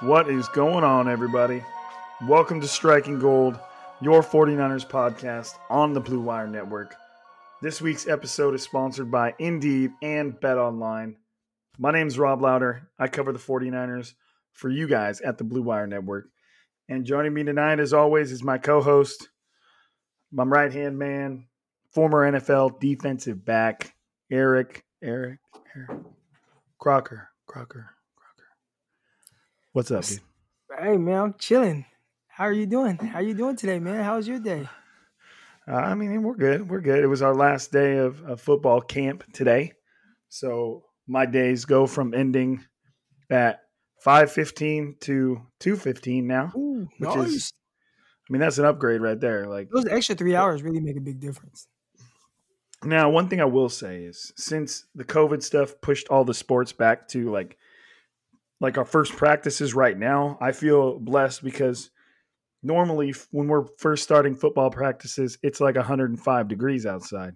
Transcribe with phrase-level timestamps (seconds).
[0.00, 1.62] What is going on, everybody?
[2.26, 3.60] Welcome to Striking Gold,
[4.00, 6.94] your 49ers podcast on the Blue Wire Network.
[7.60, 11.16] This week's episode is sponsored by Indeed and BetOnline.
[11.76, 12.88] My name's Rob Louder.
[12.98, 14.14] I cover the 49ers
[14.54, 16.30] for you guys at the Blue Wire Network.
[16.88, 19.28] And joining me tonight, as always, is my co host,
[20.32, 21.44] my right hand man,
[21.92, 23.92] former NFL defensive back,
[24.32, 25.40] Eric, Eric,
[25.76, 26.00] Eric,
[26.78, 27.90] Crocker, Crocker.
[29.72, 30.20] What's up, dude?
[30.80, 31.84] Hey man, I'm chilling.
[32.28, 32.96] How are you doing?
[32.96, 34.02] How are you doing today, man?
[34.02, 34.68] How was your day?
[35.68, 36.68] Uh, I mean, we're good.
[36.68, 37.02] We're good.
[37.02, 39.72] It was our last day of, of football camp today,
[40.28, 42.64] so my days go from ending
[43.30, 43.60] at
[44.02, 47.28] five fifteen to two fifteen now, Ooh, which nice.
[47.28, 47.52] is,
[48.28, 49.46] I mean, that's an upgrade right there.
[49.46, 51.68] Like Those extra three hours really make a big difference.
[52.82, 56.72] now, one thing I will say is since the COVID stuff pushed all the sports
[56.72, 57.56] back to like
[58.60, 61.90] like our first practices right now, I feel blessed because
[62.62, 67.34] normally when we're first starting football practices, it's like 105 degrees outside.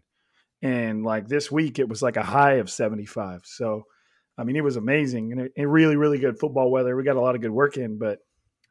[0.62, 3.42] And like this week, it was like a high of 75.
[3.44, 3.84] So,
[4.36, 6.96] I mean, it was amazing and, it, and really, really good football weather.
[6.96, 8.18] We got a lot of good work in, but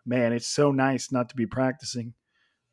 [0.05, 2.13] man, it's so nice not to be practicing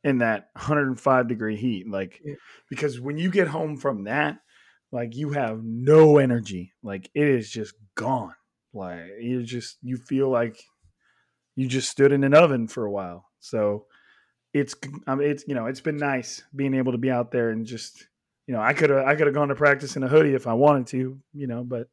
[0.04, 1.88] in that 105 degree heat.
[1.88, 2.34] Like, Yeah.
[2.68, 4.38] because when you get home from that,
[4.92, 6.72] like you have no energy.
[6.82, 8.34] Like it is just gone.
[8.72, 10.62] Like you just you feel like
[11.56, 13.26] you just stood in an oven for a while.
[13.40, 13.86] So
[14.52, 14.74] it's
[15.06, 17.66] I mean it's you know it's been nice being able to be out there and
[17.66, 18.06] just
[18.46, 20.46] you know I could have I could have gone to practice in a hoodie if
[20.46, 21.88] I wanted to you know but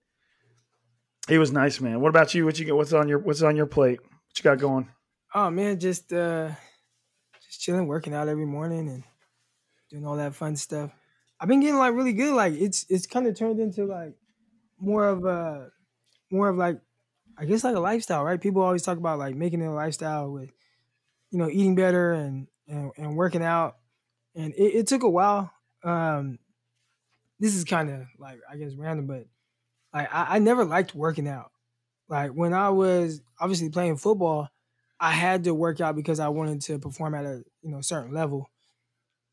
[1.29, 1.99] it was nice man.
[1.99, 2.45] What about you?
[2.45, 2.75] What you get?
[2.75, 3.99] What's on your What's on your plate?
[4.01, 4.89] What you got going?
[5.35, 6.51] Oh man, just uh
[7.43, 9.03] just chilling, working out every morning and
[9.89, 10.91] doing all that fun stuff.
[11.39, 12.33] I've been getting like really good.
[12.33, 14.15] Like it's it's kind of turned into like
[14.79, 15.71] more of a
[16.31, 16.79] more of like
[17.37, 18.41] I guess like a lifestyle, right?
[18.41, 20.49] People always talk about like making it a lifestyle with
[21.31, 23.77] you know eating better and and, and working out.
[24.35, 25.51] And it, it took a while.
[25.83, 26.39] Um
[27.39, 29.25] this is kind of like I guess random, but
[29.93, 31.51] like I, I never liked working out.
[32.09, 34.49] Like when I was obviously playing football,
[34.99, 38.13] I had to work out because I wanted to perform at a you know certain
[38.13, 38.49] level.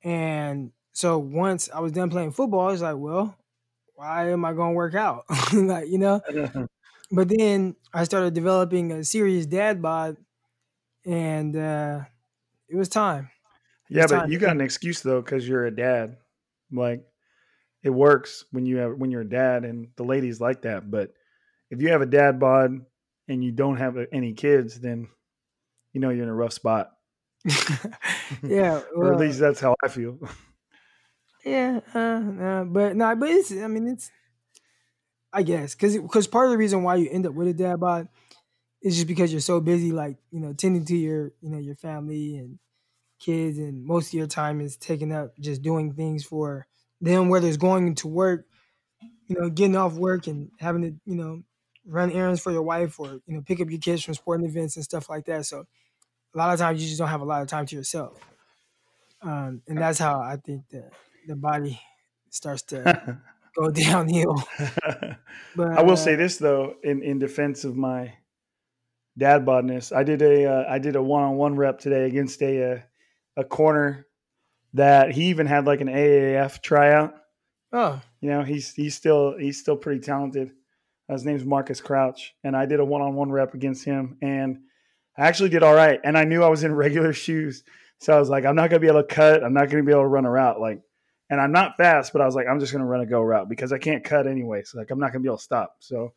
[0.02, 3.36] And so once I was done playing football, I was like, well,
[3.94, 5.24] why am I going to work out?
[5.52, 6.20] like you know.
[7.10, 10.16] But then I started developing a serious dad bod,
[11.04, 12.00] and uh,
[12.68, 13.30] it was time.
[13.88, 16.16] Yeah, It's but time you got an excuse though because you're a dad.
[16.72, 17.04] Like
[17.82, 20.90] it works when you have when you're a dad, and the ladies like that.
[20.90, 21.12] But
[21.70, 22.80] if you have a dad bod
[23.28, 25.08] and you don't have any kids, then
[25.92, 26.92] you know you're in a rough spot.
[28.42, 30.18] yeah, or at least that's how I feel.
[31.44, 33.52] yeah, uh, uh, but no, but it's.
[33.52, 34.10] I mean, it's.
[35.34, 37.80] I guess because because part of the reason why you end up with a dad
[37.80, 38.08] bod
[38.82, 41.74] is just because you're so busy, like you know, tending to your you know your
[41.74, 42.60] family and
[43.18, 46.66] kids, and most of your time is taken up just doing things for
[47.00, 48.46] them, whether it's going to work,
[49.26, 51.42] you know, getting off work and having to you know
[51.86, 54.76] run errands for your wife or you know pick up your kids from sporting events
[54.76, 55.46] and stuff like that.
[55.46, 55.64] So
[56.34, 58.18] a lot of times you just don't have a lot of time to yourself,
[59.22, 60.90] um, and that's how I think the
[61.26, 61.80] the body
[62.30, 63.20] starts to
[63.56, 64.42] go downhill.
[65.56, 68.14] But I will say uh, this though, in in defense of my
[69.16, 72.42] dad bodness, I did a uh, I did a one on one rep today against
[72.42, 72.78] a uh,
[73.36, 74.06] a corner
[74.74, 77.14] that he even had like an AAF tryout.
[77.72, 80.52] oh, You know, he's he's still he's still pretty talented.
[81.08, 84.60] His name's Marcus Crouch, and I did a one on one rep against him, and
[85.18, 86.00] I actually did all right.
[86.02, 87.62] And I knew I was in regular shoes,
[87.98, 89.44] so I was like, I'm not gonna be able to cut.
[89.44, 90.60] I'm not gonna be able to run a route.
[90.60, 90.80] Like,
[91.30, 93.48] and I'm not fast, but I was like, I'm just gonna run a go route
[93.48, 94.62] because I can't cut anyway.
[94.64, 95.76] So like, I'm not gonna be able to stop.
[95.80, 96.12] So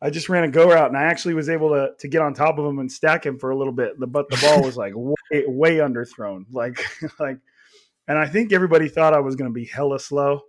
[0.00, 2.34] I just ran a go route, and I actually was able to to get on
[2.34, 3.98] top of him and stack him for a little bit.
[3.98, 6.80] The, but the ball was like way, way underthrown, like
[7.20, 7.38] like,
[8.06, 10.42] and I think everybody thought I was gonna be hella slow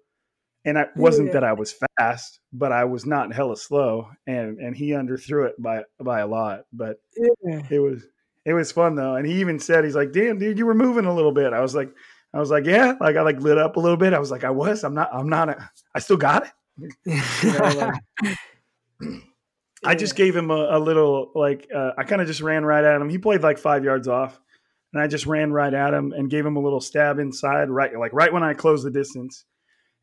[0.66, 4.76] and it wasn't that I was fast, but I was not hella slow, and and
[4.76, 6.66] he underthrew it by by a lot.
[6.74, 7.62] But yeah.
[7.70, 8.06] it was
[8.46, 11.06] it was fun though, and he even said he's like, "Damn, dude, you were moving
[11.06, 11.92] a little bit." I was like,
[12.34, 14.14] I was like, yeah, like I like lit up a little bit.
[14.14, 16.94] I was like, I was, I'm not, I'm not, a, I still got it.
[17.06, 18.38] You know, like-
[19.86, 22.84] I just gave him a, a little like uh, I kind of just ran right
[22.84, 23.10] at him.
[23.10, 24.40] He played like five yards off,
[24.94, 27.98] and I just ran right at him and gave him a little stab inside, right
[27.98, 29.46] like right when I closed the distance,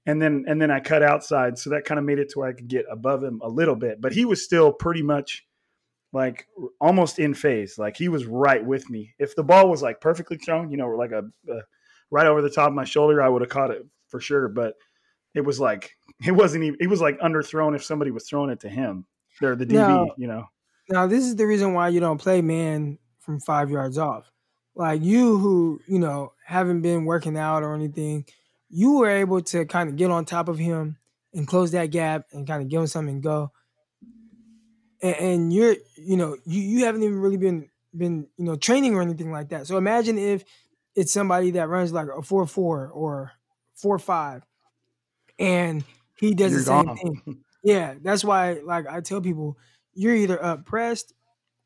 [0.06, 2.48] and then and then I cut outside, so that kind of made it to where
[2.48, 4.00] I could get above him a little bit.
[4.00, 5.44] But he was still pretty much
[6.12, 6.46] like
[6.80, 9.14] almost in phase, like he was right with me.
[9.18, 11.60] If the ball was like perfectly thrown, you know, like a, a
[12.10, 14.48] right over the top of my shoulder, I would have caught it for sure.
[14.48, 14.74] But
[15.34, 15.92] it was like
[16.26, 16.78] it wasn't even.
[16.80, 19.06] It was like underthrown if somebody was throwing it to him.
[19.40, 20.14] They're the DB, No.
[20.16, 20.44] you know.
[20.88, 24.30] Now, this is the reason why you don't play man from five yards off.
[24.74, 28.26] Like you, who you know haven't been working out or anything,
[28.70, 30.96] you were able to kind of get on top of him
[31.34, 33.52] and close that gap and kind of give him something and go.
[35.02, 38.94] And, and you're, you know, you you haven't even really been been you know training
[38.94, 39.66] or anything like that.
[39.66, 40.44] So imagine if
[40.96, 43.32] it's somebody that runs like a four four or
[43.74, 44.42] four five,
[45.38, 45.84] and
[46.18, 46.96] he does You're the same gone.
[46.96, 47.44] thing.
[47.62, 49.58] Yeah, that's why like I tell people
[49.94, 51.12] you're either up pressed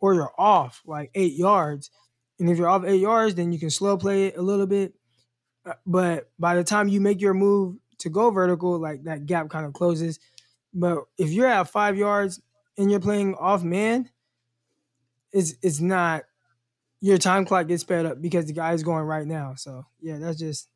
[0.01, 1.91] or you're off like eight yards.
[2.39, 4.95] And if you're off eight yards, then you can slow play it a little bit.
[5.67, 9.51] Uh, But by the time you make your move to go vertical, like that gap
[9.51, 10.19] kind of closes.
[10.73, 12.41] But if you're at five yards
[12.79, 14.09] and you're playing off man,
[15.33, 16.23] it's it's not
[17.01, 19.55] your time clock gets sped up because the guy's going right now.
[19.57, 20.69] So yeah, that's just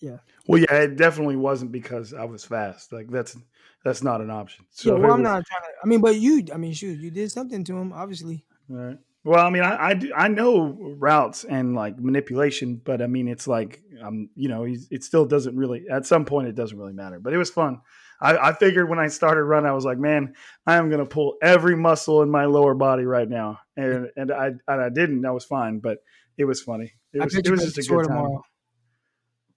[0.00, 0.18] yeah.
[0.46, 2.92] Well, yeah, it definitely wasn't because I was fast.
[2.92, 3.36] Like that's
[3.84, 4.66] that's not an option.
[4.70, 5.02] So yeah.
[5.02, 5.68] Well, I'm was- not trying to.
[5.82, 6.44] I mean, but you.
[6.52, 8.44] I mean, shoot, you did something to him, obviously.
[8.68, 8.98] Right.
[9.24, 13.28] Well, I mean, I, I do- I know routes and like manipulation, but I mean,
[13.28, 15.84] it's like um, you know, he's, it still doesn't really.
[15.90, 17.20] At some point, it doesn't really matter.
[17.20, 17.80] But it was fun.
[18.20, 20.34] I, I figured when I started running, I was like, man,
[20.66, 24.52] I am gonna pull every muscle in my lower body right now, and and I
[24.68, 25.24] and I didn't.
[25.26, 25.98] I was fine, but
[26.36, 26.92] it was funny.
[27.12, 28.16] It I was, bet it was just a good time.
[28.16, 28.42] tomorrow.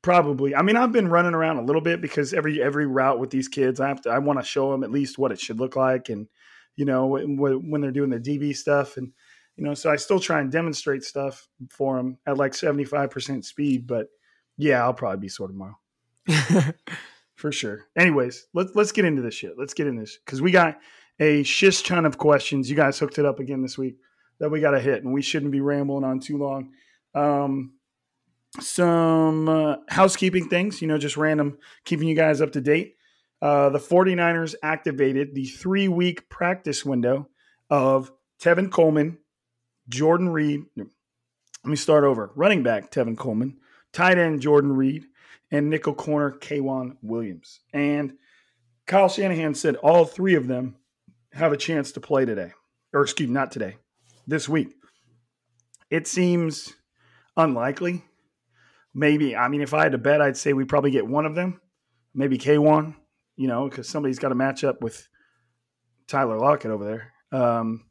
[0.01, 0.55] Probably.
[0.55, 3.47] I mean, I've been running around a little bit because every every route with these
[3.47, 4.09] kids, I have to.
[4.09, 6.27] I want to show them at least what it should look like, and
[6.75, 9.11] you know, when, when they're doing the DB stuff, and
[9.57, 13.09] you know, so I still try and demonstrate stuff for them at like seventy five
[13.09, 13.87] percent speed.
[13.87, 14.07] But
[14.57, 15.77] yeah, I'll probably be sore tomorrow
[17.37, 17.85] for sure.
[17.95, 19.53] Anyways, let's let's get into this shit.
[19.57, 20.79] Let's get in this because we got
[21.19, 22.69] a shish ton of questions.
[22.69, 23.97] You guys hooked it up again this week
[24.39, 26.71] that we got to hit, and we shouldn't be rambling on too long.
[27.15, 27.73] Um,
[28.59, 32.95] some uh, housekeeping things, you know, just random, keeping you guys up to date.
[33.39, 37.29] Uh, the 49ers activated the three week practice window
[37.69, 39.19] of Tevin Coleman,
[39.89, 40.61] Jordan Reed.
[40.75, 40.87] Let
[41.63, 42.31] me start over.
[42.35, 43.57] Running back Tevin Coleman,
[43.93, 45.05] tight end Jordan Reed,
[45.51, 47.61] and nickel corner K'Waun Williams.
[47.73, 48.13] And
[48.85, 50.75] Kyle Shanahan said all three of them
[51.33, 52.53] have a chance to play today,
[52.93, 53.77] or excuse me, not today,
[54.25, 54.69] this week.
[55.89, 56.73] It seems
[57.35, 58.03] unlikely.
[58.93, 61.35] Maybe, I mean, if I had to bet, I'd say we probably get one of
[61.35, 61.61] them,
[62.13, 62.95] maybe K1,
[63.35, 65.07] you know, because somebody's got to match up with
[66.07, 67.39] Tyler Lockett over there.
[67.39, 67.85] Um,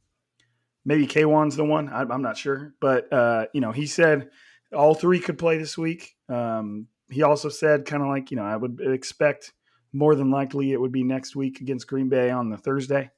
[0.84, 1.88] maybe K1's the one.
[1.88, 4.30] I, am not sure, but uh, you know, he said
[4.74, 6.16] all three could play this week.
[6.28, 9.52] Um, he also said kind of like you know I would expect
[9.92, 13.10] more than likely it would be next week against Green Bay on the Thursday.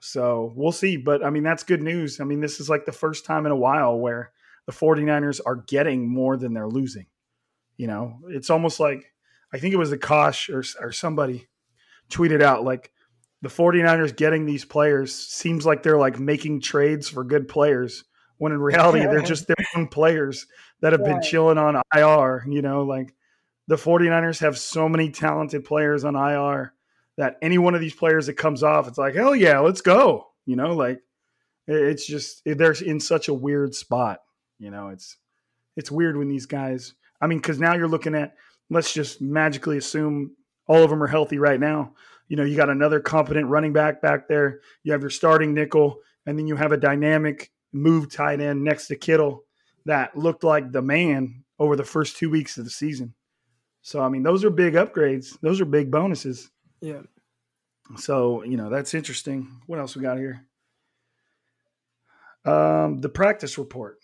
[0.00, 0.96] So we'll see.
[0.96, 2.20] But I mean, that's good news.
[2.20, 4.32] I mean, this is like the first time in a while where
[4.66, 7.06] the 49ers are getting more than they're losing.
[7.76, 9.12] You know, it's almost like
[9.52, 11.48] I think it was the Kosh or, or somebody
[12.10, 12.92] tweeted out like
[13.42, 18.04] the 49ers getting these players seems like they're like making trades for good players
[18.42, 20.48] when in reality they're just their own players
[20.80, 23.14] that have been chilling on IR, you know, like
[23.68, 26.74] the 49ers have so many talented players on IR
[27.16, 30.26] that any one of these players that comes off, it's like, hell yeah, let's go.
[30.44, 30.98] You know, like
[31.68, 34.18] it's just they're in such a weird spot.
[34.58, 35.18] You know, it's
[35.76, 36.94] it's weird when these guys.
[37.20, 38.34] I mean, because now you're looking at
[38.70, 40.34] let's just magically assume
[40.66, 41.92] all of them are healthy right now.
[42.26, 44.62] You know, you got another competent running back back there.
[44.82, 48.88] You have your starting nickel, and then you have a dynamic move tight end next
[48.88, 49.44] to Kittle
[49.84, 53.14] that looked like the man over the first two weeks of the season.
[53.82, 55.38] So I mean, those are big upgrades.
[55.40, 56.50] Those are big bonuses.
[56.80, 57.02] Yeah.
[57.96, 59.60] So you know that's interesting.
[59.66, 60.46] What else we got here?
[62.44, 63.98] Um, the practice report.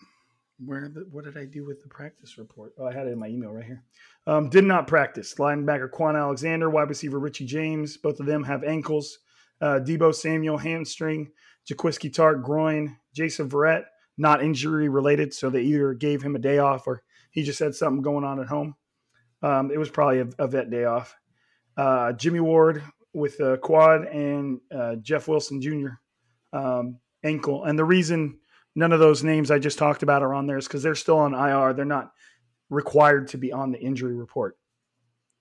[0.65, 2.73] Where the, what did I do with the practice report?
[2.79, 3.85] Oh, I had it in my email right here.
[4.27, 5.35] Um, did not practice.
[5.37, 7.97] Linebacker Kwon Alexander, wide receiver Richie James.
[7.97, 9.21] Both of them have ankles.
[9.61, 11.31] Uh, Deebo Samuel hamstring.
[11.71, 12.97] Jaquiski Tartt groin.
[13.15, 13.85] Jason Verrett
[14.17, 17.75] not injury related, so they either gave him a day off or he just had
[17.75, 18.75] something going on at home.
[19.43, 21.15] Um, it was probably a, a vet day off.
[21.77, 22.83] Uh, Jimmy Ward
[23.15, 25.91] with a quad and uh, Jeff Wilson Jr.
[26.53, 27.65] Um, ankle.
[27.65, 28.39] And the reason
[28.75, 31.19] none of those names I just talked about are on there is because they're still
[31.19, 31.73] on IR.
[31.73, 32.13] They're not
[32.71, 34.57] required to be on the injury report.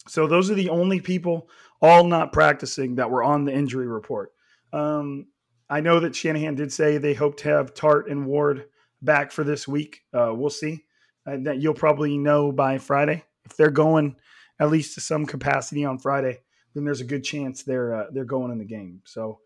[0.07, 1.49] So those are the only people
[1.81, 4.31] all not practicing that were on the injury report.
[4.71, 5.27] Um,
[5.69, 8.65] I know that Shanahan did say they hope to have Tartt and Ward
[9.01, 10.01] back for this week.
[10.13, 10.85] Uh, we'll see.
[11.25, 14.15] Uh, that you'll probably know by Friday if they're going
[14.59, 16.39] at least to some capacity on Friday.
[16.73, 19.01] Then there's a good chance they're uh, they're going in the game.
[19.03, 19.39] So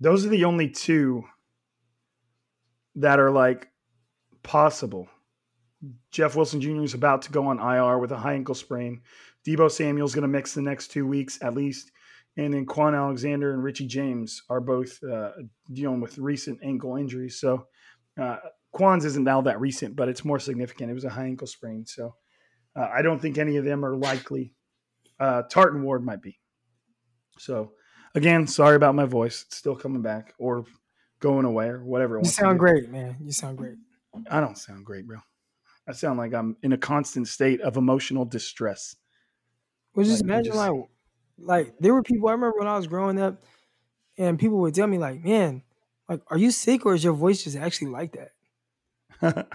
[0.00, 1.24] those are the only two
[2.96, 3.68] that are like
[4.42, 5.08] possible.
[6.10, 6.82] Jeff Wilson Jr.
[6.82, 9.00] is about to go on IR with a high ankle sprain.
[9.46, 11.90] Deebo Samuel's going to mix the next two weeks at least.
[12.36, 15.30] And then Kwon Alexander and Richie James are both uh,
[15.72, 17.38] dealing with recent ankle injuries.
[17.38, 17.66] So
[18.20, 18.38] uh,
[18.74, 20.90] Kwon's isn't now that recent, but it's more significant.
[20.90, 21.86] It was a high ankle sprain.
[21.86, 22.16] So
[22.74, 24.52] uh, I don't think any of them are likely.
[25.20, 26.40] Uh, Tartt and Ward might be.
[27.38, 27.72] So
[28.14, 29.44] again, sorry about my voice.
[29.46, 30.64] It's still coming back or
[31.20, 32.18] going away or whatever.
[32.18, 33.16] you sound great, man.
[33.24, 33.76] You sound great.
[34.30, 35.18] I don't sound great, bro.
[35.88, 38.96] I sound like I'm in a constant state of emotional distress.
[39.94, 40.72] Well, just like, imagine just, like
[41.38, 43.42] like there were people I remember when I was growing up,
[44.18, 45.62] and people would tell me like, "Man,
[46.08, 48.30] like, are you sick or is your voice just actually like that?"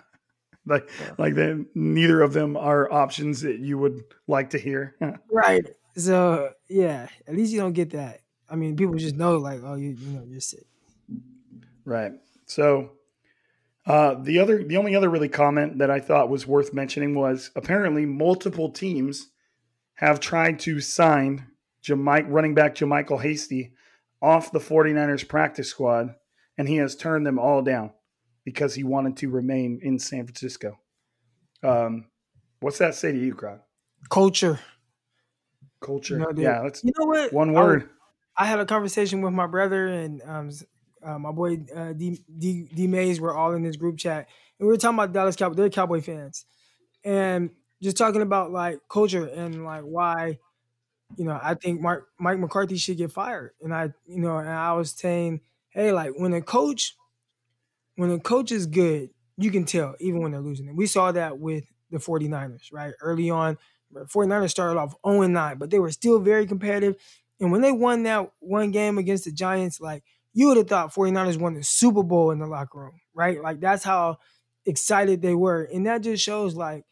[0.66, 1.12] like, yeah.
[1.18, 4.96] like then neither of them are options that you would like to hear.
[5.32, 5.66] right.
[5.96, 8.22] So yeah, at least you don't get that.
[8.50, 10.66] I mean, people just know like, oh, you you know, you're sick.
[11.86, 12.14] Right.
[12.46, 12.92] So
[13.86, 17.52] uh, the other, the only other really comment that I thought was worth mentioning was
[17.56, 19.30] apparently multiple teams
[19.96, 21.48] have tried to sign
[21.82, 23.74] Jamaic, running back JaMycal Hasty
[24.22, 26.16] off the 49ers practice squad,
[26.58, 27.92] and he has turned them all down
[28.44, 30.80] because he wanted to remain in San Francisco.
[31.64, 32.06] Um,
[32.60, 33.62] what's that say to you, Croc?
[34.10, 34.60] Culture.
[35.82, 36.18] Culture.
[36.20, 37.32] Know, yeah, that's you know what?
[37.32, 37.90] One word.
[38.38, 40.50] I, I, had a conversation with my brother and um,
[41.04, 43.22] uh, my boy uh, D, D, D Mays.
[43.22, 44.28] We're all in this group chat,
[44.60, 45.56] and we were talking about Dallas Cowboys.
[45.56, 46.46] They're Cowboy fans,
[47.04, 50.40] and just talking about like culture and like why
[51.18, 53.51] you know, I think Mark, Mike McCarthy should get fired.
[53.62, 56.96] And I, you know, and I was saying, hey, like when a coach,
[57.96, 60.68] when a coach is good, you can tell even when they're losing.
[60.68, 62.94] And we saw that with the 49ers, right?
[63.01, 63.58] Early on,
[63.94, 66.96] 49ers started off 0 9, but they were still very competitive.
[67.39, 70.94] And when they won that one game against the Giants, like you would have thought
[70.94, 73.42] 49ers won the Super Bowl in the locker room, right?
[73.42, 74.18] Like that's how
[74.66, 75.63] excited they were.
[75.63, 76.86] And that just shows like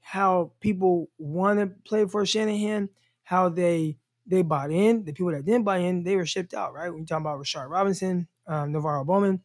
[0.00, 2.90] how people want to play for Shanahan
[3.26, 5.04] how they they bought in.
[5.04, 6.90] The people that didn't buy in, they were shipped out, right?
[6.90, 9.44] When you talking about Rashard Robinson, um, NaVorro Bowman,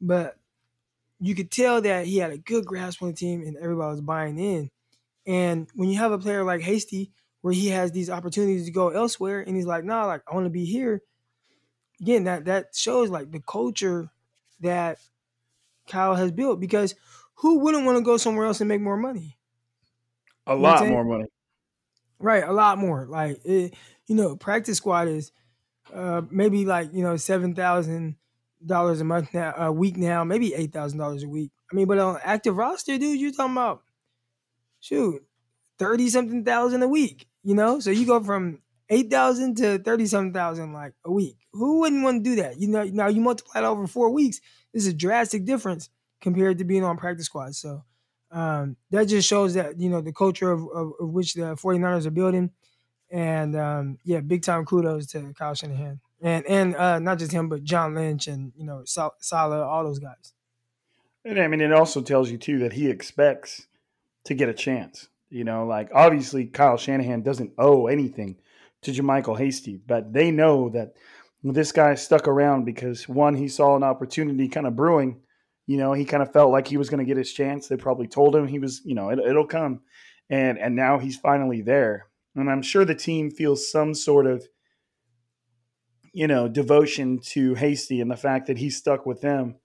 [0.00, 0.38] but
[1.20, 4.00] you could tell that he had a good grasp on the team and everybody was
[4.00, 4.70] buying in.
[5.26, 7.12] And when you have a player like Hasty,
[7.42, 10.46] where he has these opportunities to go elsewhere, and he's like, "Nah, like I want
[10.46, 11.02] to be here."
[12.00, 14.10] Again, that that shows like the culture
[14.60, 14.98] that
[15.88, 16.60] Kyle has built.
[16.60, 16.94] Because
[17.36, 19.38] who wouldn't want to go somewhere else and make more money?
[20.46, 21.26] A you lot more money.
[22.22, 23.06] Right, a lot more.
[23.06, 23.74] Like it,
[24.06, 25.32] you know, practice squad is
[25.92, 28.16] uh maybe like, you know, seven thousand
[28.64, 31.50] dollars a month now, a week now, maybe eight thousand dollars a week.
[31.70, 33.82] I mean, but on active roster, dude, you're talking about
[34.80, 35.22] shoot
[35.78, 37.26] thirty something thousand a week.
[37.42, 41.38] You know, so you go from eight thousand to thirty something thousand like a week.
[41.52, 42.60] Who wouldn't want to do that?
[42.60, 44.40] You know, now you multiply it over four weeks.
[44.72, 47.56] This is a drastic difference compared to being on practice squad.
[47.56, 47.84] So
[48.32, 52.06] um, that just shows that you know the culture of, of, of which the 49ers
[52.06, 52.50] are building.
[53.10, 57.48] And um, yeah, big time kudos to Kyle Shanahan and and uh, not just him,
[57.48, 60.32] but John Lynch and you know Saleh, all those guys.
[61.24, 63.66] And I mean, it also tells you too that he expects
[64.24, 65.08] to get a chance.
[65.28, 68.36] You know, like obviously Kyle Shanahan doesn't owe anything
[68.82, 70.94] to JaMycal Hasty, but they know that
[71.42, 75.20] this guy stuck around because one, he saw an opportunity kind of brewing.
[75.72, 77.66] You know, he kind of felt like he was going to get his chance.
[77.66, 79.80] They probably told him he was, you know, it, it'll come,
[80.28, 82.06] and and now he's finally there.
[82.34, 84.46] And I'm sure the team feels some sort of
[86.12, 89.56] you know, devotion to Hasty and the fact that he stuck with them,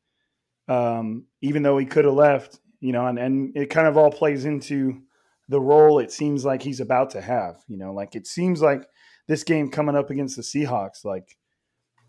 [0.68, 4.12] um, even though he could have left, you know, and, and it kind of all
[4.12, 5.02] plays into
[5.50, 8.86] the role it seems like he's about to have, you know, like it seems like
[9.28, 11.38] this game coming up against the Seahawks, like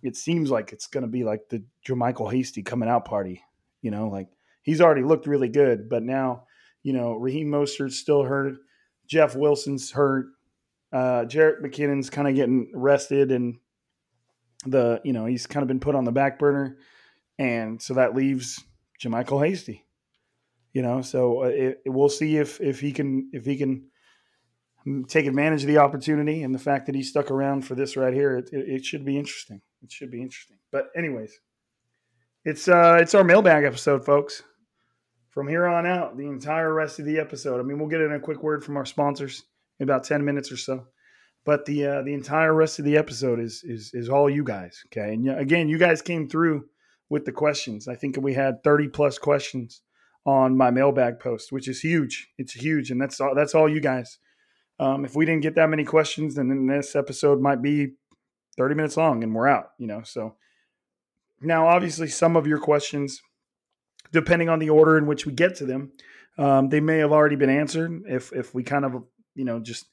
[0.02, 3.42] it seems like it's going to be like the JaMycal Hasty coming out party,
[3.82, 4.28] you know, like
[4.62, 6.44] he's already looked really good, but now,
[6.82, 8.54] you know, Raheem Mostert's still hurt.
[9.06, 10.26] Jeff Wilson's hurt.
[10.92, 13.58] Uh, Jerick McKinnon's kind of getting rested and
[14.66, 16.78] the you know he's kind of been put on the back burner,
[17.38, 18.62] and so that leaves
[19.02, 19.84] JaMycal Hasty.
[20.72, 23.88] You know, so uh, it, it, we'll see if if he can if he can
[25.06, 28.14] take advantage of the opportunity and the fact that he stuck around for this right
[28.14, 28.36] here.
[28.36, 29.60] It, it should be interesting.
[29.82, 30.56] It should be interesting.
[30.72, 31.38] But anyways,
[32.48, 34.42] it's uh it's our mailbag episode, folks.
[35.30, 37.60] From here on out, the entire rest of the episode.
[37.60, 39.44] I mean, we'll get in a quick word from our sponsors
[39.78, 40.86] in about ten minutes or so
[41.48, 44.82] but the uh, the entire rest of the episode is is is all you guys.
[44.86, 46.66] Okay, and again, you guys came through
[47.08, 47.88] with the questions.
[47.88, 49.80] I think we had thirty plus questions
[50.26, 52.28] on my mailbag post, which is huge.
[52.36, 53.34] It's huge, and that's all.
[53.34, 54.18] That's all you guys.
[54.78, 57.94] Um, if we didn't get that many questions, then this episode might be
[58.58, 59.70] thirty minutes long, and we're out.
[59.78, 60.36] You know, so
[61.40, 63.20] now obviously some of your questions,
[64.12, 65.92] depending on the order in which we get to them,
[66.38, 68.02] um, they may have already been answered.
[68.06, 69.86] If if we kind of you know just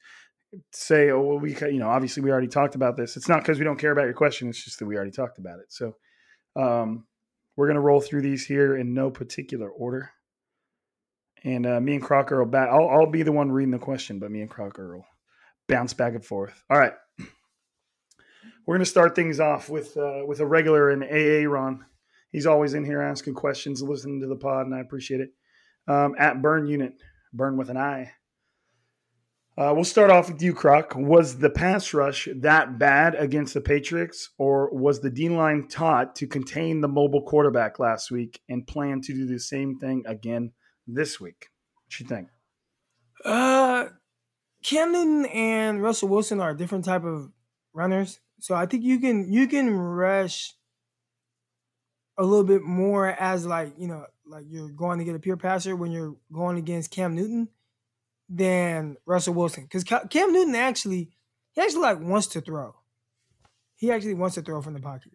[0.72, 3.16] say, oh, well, we, you know, obviously we already talked about this.
[3.16, 4.48] It's not because we don't care about your question.
[4.48, 5.66] It's just that we already talked about it.
[5.68, 5.96] So
[6.54, 7.06] um,
[7.56, 10.10] we're to roll through these here in no particular order.
[11.44, 12.68] And uh, me and Crocker will back.
[12.70, 15.06] I'll, I'll be the one reading the question, but me and Crocker will
[15.68, 16.62] bounce back and forth.
[16.70, 16.94] All right.
[18.66, 21.84] We're going to start things off with uh, with a regular in AA Ron.
[22.32, 25.30] He's always in here asking questions, listening to the pod, and I appreciate it.
[25.88, 26.94] Um, at Burn Unit,
[27.32, 28.12] Burn with an I.
[29.58, 30.94] Uh, we'll start off with you, Croc.
[30.96, 36.14] Was the pass rush that bad against the Patriots, or was the D line taught
[36.16, 40.52] to contain the mobile quarterback last week and plan to do the same thing again
[40.86, 41.46] this week?
[41.86, 42.28] What you think?
[43.24, 43.86] Uh,
[44.62, 47.30] Cam Newton and Russell Wilson are different type of
[47.72, 50.54] runners, so I think you can you can rush
[52.18, 55.36] a little bit more as like you know like you're going to get a pure
[55.36, 57.48] passer when you're going against Cam Newton
[58.28, 61.10] than Russell Wilson because Cam Newton actually
[61.52, 62.74] he actually like wants to throw.
[63.76, 65.12] He actually wants to throw from the pocket.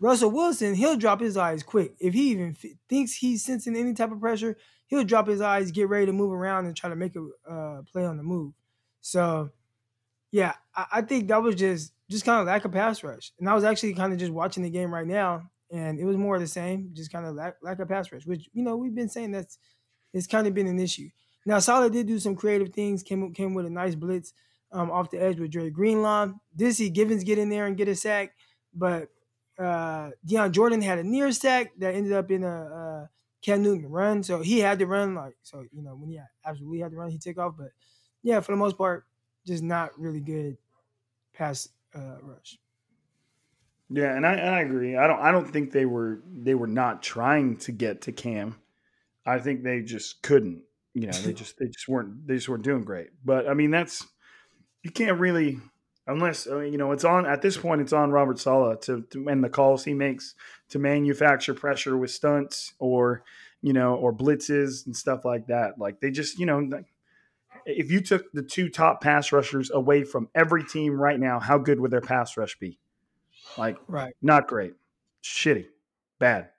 [0.00, 1.94] Russell Wilson, he'll drop his eyes quick.
[2.00, 4.56] If he even f- thinks he's sensing any type of pressure,
[4.88, 7.82] he'll drop his eyes, get ready to move around, and try to make a uh,
[7.90, 8.52] play on the move.
[9.00, 9.50] So,
[10.32, 13.32] yeah, I, I think that was just just kind of lack of pass rush.
[13.38, 16.16] And I was actually kind of just watching the game right now, and it was
[16.16, 18.76] more of the same, just kind of lack, lack of pass rush, which you know
[18.76, 19.58] we've been saying that's
[20.12, 21.08] it's kind of been an issue.
[21.46, 23.02] Now Saleh did do some creative things.
[23.02, 24.32] Came came with a nice blitz
[24.72, 26.28] um, off the edge with Dre Greenlaw.
[26.56, 28.32] Did see Givens get in there and get a sack,
[28.74, 29.08] but
[29.58, 33.06] uh, Dion Jordan had a near sack that ended up in a uh,
[33.42, 34.22] Cam Newton run.
[34.22, 35.64] So he had to run like so.
[35.72, 37.54] You know when he absolutely had to run, he took off.
[37.58, 37.68] But
[38.22, 39.04] yeah, for the most part,
[39.46, 40.56] just not really good
[41.34, 42.58] pass uh, rush.
[43.90, 44.96] Yeah, and I, I agree.
[44.96, 48.56] I don't I don't think they were they were not trying to get to Cam.
[49.26, 50.62] I think they just couldn't
[50.94, 53.08] you know they just they just weren't they just weren't doing great.
[53.24, 54.06] But I mean that's
[54.82, 55.58] you can't really
[56.06, 59.02] unless I mean, you know it's on at this point it's on Robert Saleh to,
[59.10, 60.34] to and the calls he makes
[60.70, 63.24] to manufacture pressure with stunts or
[63.60, 65.78] you know or blitzes and stuff like that.
[65.78, 66.68] Like they just you know
[67.66, 71.58] if you took the two top pass rushers away from every team right now, how
[71.58, 72.78] good would their pass rush be?
[73.58, 74.74] Like right, not great,
[75.22, 75.66] shitty,
[76.18, 76.50] bad.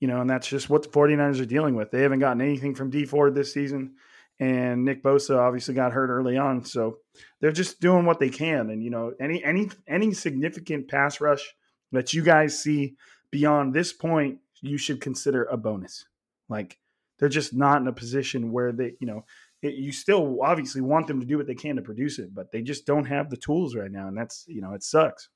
[0.00, 1.90] You know, and that's just what the 49ers are dealing with.
[1.90, 3.94] They haven't gotten anything from Dee Ford this season.
[4.40, 6.64] And Nick Bosa obviously got hurt early on.
[6.64, 6.98] So
[7.40, 8.70] they're just doing what they can.
[8.70, 11.54] And, you know, any any any significant pass rush
[11.90, 12.94] that you guys see
[13.30, 16.04] beyond this point, you should consider a bonus.
[16.48, 16.78] Like
[17.18, 19.24] they're just not in a position where they, you know,
[19.62, 22.52] it, you still obviously want them to do what they can to produce it, but
[22.52, 25.28] they just don't have the tools right now, and that's you know it sucks.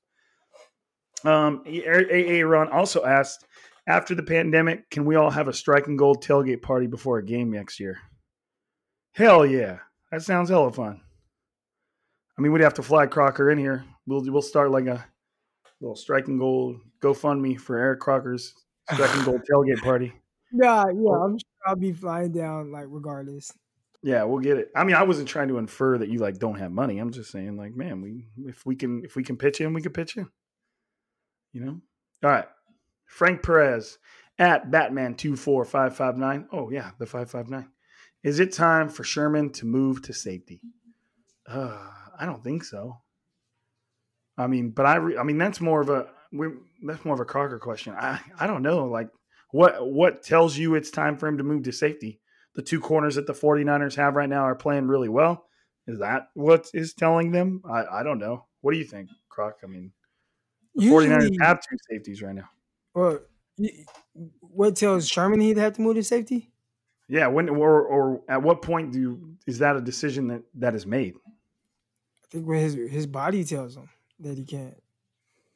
[1.25, 3.45] Um, AA Ron also asked,
[3.87, 7.51] after the pandemic, can we all have a striking gold tailgate party before a game
[7.51, 7.97] next year?
[9.13, 9.79] Hell yeah,
[10.11, 11.01] that sounds hella fun.
[12.37, 13.85] I mean, we'd have to fly Crocker in here.
[14.07, 15.05] We'll we'll start like a
[15.81, 18.53] little striking gold GoFundMe for Eric Crocker's
[18.91, 20.13] striking gold tailgate party.
[20.51, 23.51] Yeah, yeah, I'm sure I'll be flying down like regardless.
[24.03, 24.69] Yeah, we'll get it.
[24.75, 26.99] I mean, I wasn't trying to infer that you like don't have money.
[26.99, 29.81] I'm just saying, like, man, we if we can if we can pitch in, we
[29.81, 30.27] can pitch in.
[31.53, 31.81] You know.
[32.23, 32.47] All right,
[33.05, 33.97] Frank Perez
[34.37, 36.47] at Batman two four five five nine.
[36.51, 37.69] Oh yeah, the five five nine.
[38.23, 40.61] Is it time for Sherman to move to safety?
[41.47, 41.77] Uh,
[42.17, 42.97] I don't think so.
[44.37, 46.47] I mean, but I, re, I mean, that's more of a we,
[46.85, 47.93] that's more of a Crocker question.
[47.97, 48.85] I, I don't know.
[48.85, 49.09] Like,
[49.51, 52.19] what what tells you it's time for him to move to safety?
[52.55, 55.45] The two corners that the 49ers have right now are playing really well.
[55.87, 57.61] Is that what is telling them?
[57.69, 58.45] I, I don't know.
[58.61, 59.57] What do you think, Croc?
[59.63, 59.91] I mean,
[60.75, 62.49] the Usually, 49ers have two safeties right now.
[62.93, 63.19] Well,
[64.39, 66.51] what tells Sherman he'd have to move to safety?
[67.09, 70.73] Yeah, when or or at what point do you, is that a decision that that
[70.73, 71.15] is made?
[71.25, 73.89] I think when his his body tells him
[74.19, 74.81] that he can't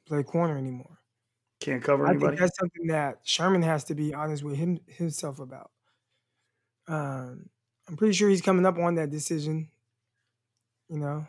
[0.06, 1.00] play corner anymore.
[1.60, 2.26] Can't cover anybody.
[2.26, 5.72] I think that's something that Sherman has to be honest with him himself about.
[6.88, 7.50] Um,
[7.88, 9.70] I'm pretty sure he's coming up on that decision.
[10.90, 11.28] You know,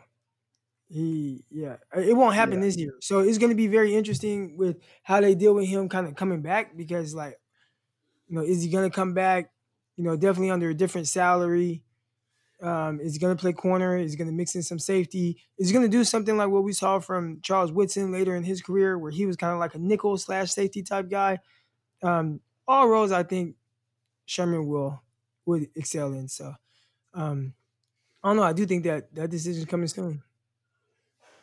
[0.89, 2.65] he yeah, it won't happen yeah.
[2.65, 2.93] this year.
[3.01, 6.15] So it's going to be very interesting with how they deal with him kind of
[6.15, 7.39] coming back because like,
[8.27, 9.51] you know, is he going to come back?
[9.97, 11.83] You know, definitely under a different salary.
[12.61, 13.97] Um, is he going to play corner?
[13.97, 15.37] Is he going to mix in some safety?
[15.57, 18.43] Is he going to do something like what we saw from Charles Woodson later in
[18.43, 21.39] his career, where he was kind of like a nickel slash safety type guy?
[22.03, 23.55] Um, all roles, I think
[24.25, 25.01] Sherman will
[25.49, 26.27] would excel in.
[26.27, 26.53] So,
[27.13, 27.53] um,
[28.23, 28.43] I don't know.
[28.43, 30.23] I do think that that decision is coming soon.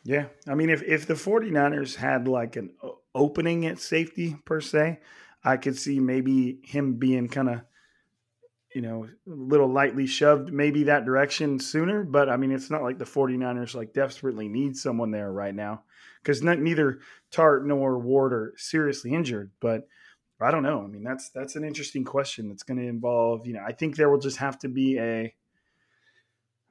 [0.03, 0.25] Yeah.
[0.47, 2.71] I mean, if, if the 49ers had like an
[3.13, 4.99] opening at safety per se,
[5.43, 7.61] I could see maybe him being kind of–
[8.77, 12.03] you know, a little lightly shoved maybe that direction sooner.
[12.03, 15.81] But I mean, it's not like the 49ers like desperately need someone there right now
[16.21, 16.99] because neither
[17.31, 19.49] Tartt nor Ward are seriously injured.
[19.59, 19.87] But
[20.39, 20.83] I don't know.
[20.83, 22.49] I mean, that's that's an interesting question.
[22.49, 25.33] That's going to involve, you know, I think there will just have to be a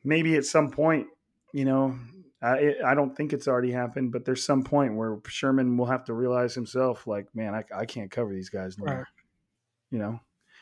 [0.04, 1.08] maybe at some point,
[1.52, 1.98] you know,
[2.40, 6.04] I, I don't think it's already happened, but there's some point where Sherman will have
[6.04, 8.98] to realize himself, like, man, I, I can't cover these guys anymore.
[8.98, 9.06] Right.
[9.90, 10.20] You know,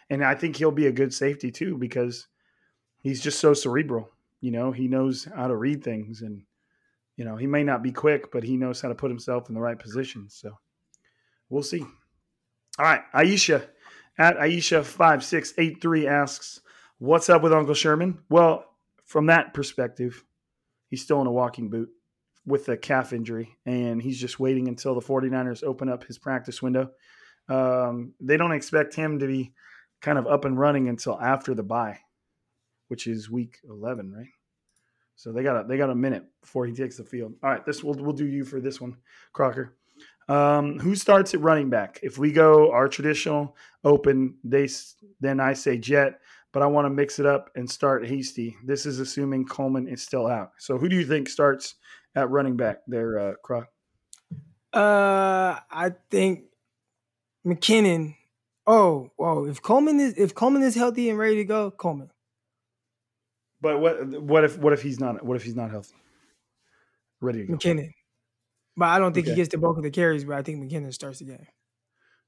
[0.09, 2.29] and I think he'll be a good safety too because
[3.03, 4.11] he's just so cerebral.
[4.41, 6.43] You know, he knows how to read things, and
[7.17, 9.55] you know he may not be quick, but he knows how to put himself in
[9.55, 10.29] the right position.
[10.29, 10.59] So
[11.49, 11.85] we'll see.
[12.79, 13.67] All right, Aisha
[14.19, 16.61] at Aisha five six eight three asks,
[16.99, 18.65] "What's up with Uncle Sherman?" Well,
[19.05, 20.25] from that perspective,
[20.89, 21.91] he's still in a walking boot
[22.47, 26.61] with a calf injury, and he's just waiting until the 49ers open up his practice
[26.61, 26.91] window.
[27.49, 29.53] Um, they don't expect him to be
[30.01, 32.01] kind of up and running until after the bye,
[32.89, 34.29] which is week 11, right?
[35.17, 37.35] So they got a, they got a minute before he takes the field.
[37.43, 38.97] All right, this we'll we'll do you for this one,
[39.33, 39.77] Crocker.
[40.29, 42.01] Um, who starts at running back?
[42.03, 44.69] If we go our traditional open, they
[45.21, 46.21] then I say Jet,
[46.53, 48.57] but I want to mix it up and start Hasty.
[48.65, 50.53] This is assuming Coleman is still out.
[50.59, 51.75] So who do you think starts
[52.15, 53.69] at running back there, uh, Croc?
[54.73, 56.45] Uh, I think
[57.47, 58.15] McKinnon
[58.67, 59.45] Oh, whoa!
[59.45, 62.11] If Coleman is if Coleman is healthy and ready to go, Coleman.
[63.61, 65.95] But what what if what if he's not what if he's not healthy?
[67.21, 67.55] Ready to go.
[67.55, 67.91] McKinnon.
[68.77, 69.35] But I don't think okay.
[69.35, 71.47] he gets the bulk of the carries, but I think McKinnon starts the game.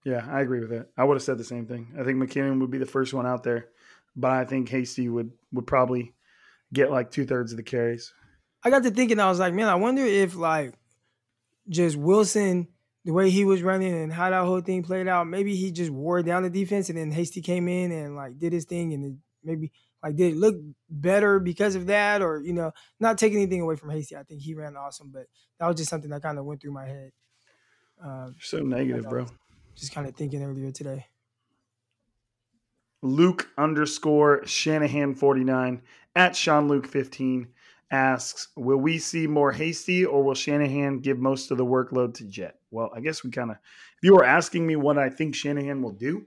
[0.05, 0.91] Yeah, I agree with that.
[0.97, 1.95] I would have said the same thing.
[1.99, 3.67] I think McKinnon would be the first one out there,
[4.15, 6.15] but I think Hasty would would probably
[6.73, 8.13] get like two thirds of the carries.
[8.63, 10.75] I got to thinking, I was like, man, I wonder if like
[11.69, 12.69] just Wilson
[13.05, 15.93] the way he was running and how that whole thing played out, maybe he just
[15.93, 19.19] wore down the defense and then Hasty came in and like did his thing and
[19.45, 19.71] maybe
[20.03, 20.57] like did it look
[20.89, 24.17] better because of that or you know not taking anything away from Hasty.
[24.17, 25.27] I think he ran awesome, but
[25.59, 27.11] that was just something that kind of went through my head.
[28.03, 29.27] Um, so negative, bro.
[29.75, 31.07] Just kind of thinking earlier today.
[33.03, 35.83] Luke underscore Shanahan forty nine
[36.15, 37.49] at Sean Luke fifteen
[37.91, 42.25] asks, will we see more hasty or will Shanahan give most of the workload to
[42.25, 42.59] Jet?
[42.73, 45.83] Well, I guess we kind of, if you were asking me what I think Shanahan
[45.83, 46.27] will do,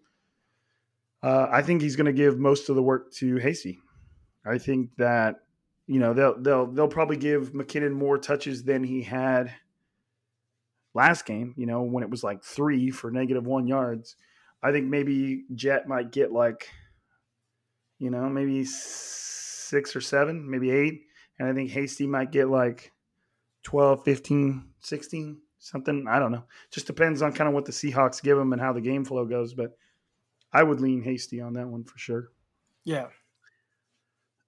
[1.22, 3.80] uh, I think he's going to give most of the work to Hasty.
[4.46, 5.36] I think that
[5.88, 9.54] you know they'll they'll they'll probably give McKinnon more touches than he had
[10.94, 14.16] last game, you know, when it was like three for negative one yards.
[14.62, 16.70] I think maybe Jet might get like,
[17.98, 21.04] you know, maybe six or seven, maybe eight.
[21.38, 22.92] And I think Hasty might get like
[23.64, 26.06] 12, 15, 16, something.
[26.10, 26.44] I don't know.
[26.72, 29.26] Just depends on kind of what the Seahawks give him and how the game flow
[29.26, 29.54] goes.
[29.54, 29.78] But
[30.52, 32.30] I would lean Hasty on that one for sure.
[32.84, 33.08] Yeah.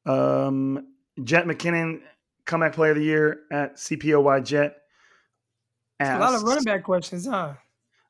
[0.06, 0.88] Um,
[1.24, 2.02] Jet McKinnon,
[2.46, 4.78] comeback player of the year at CPOY Jet.
[6.00, 7.54] a lot of running back questions, huh?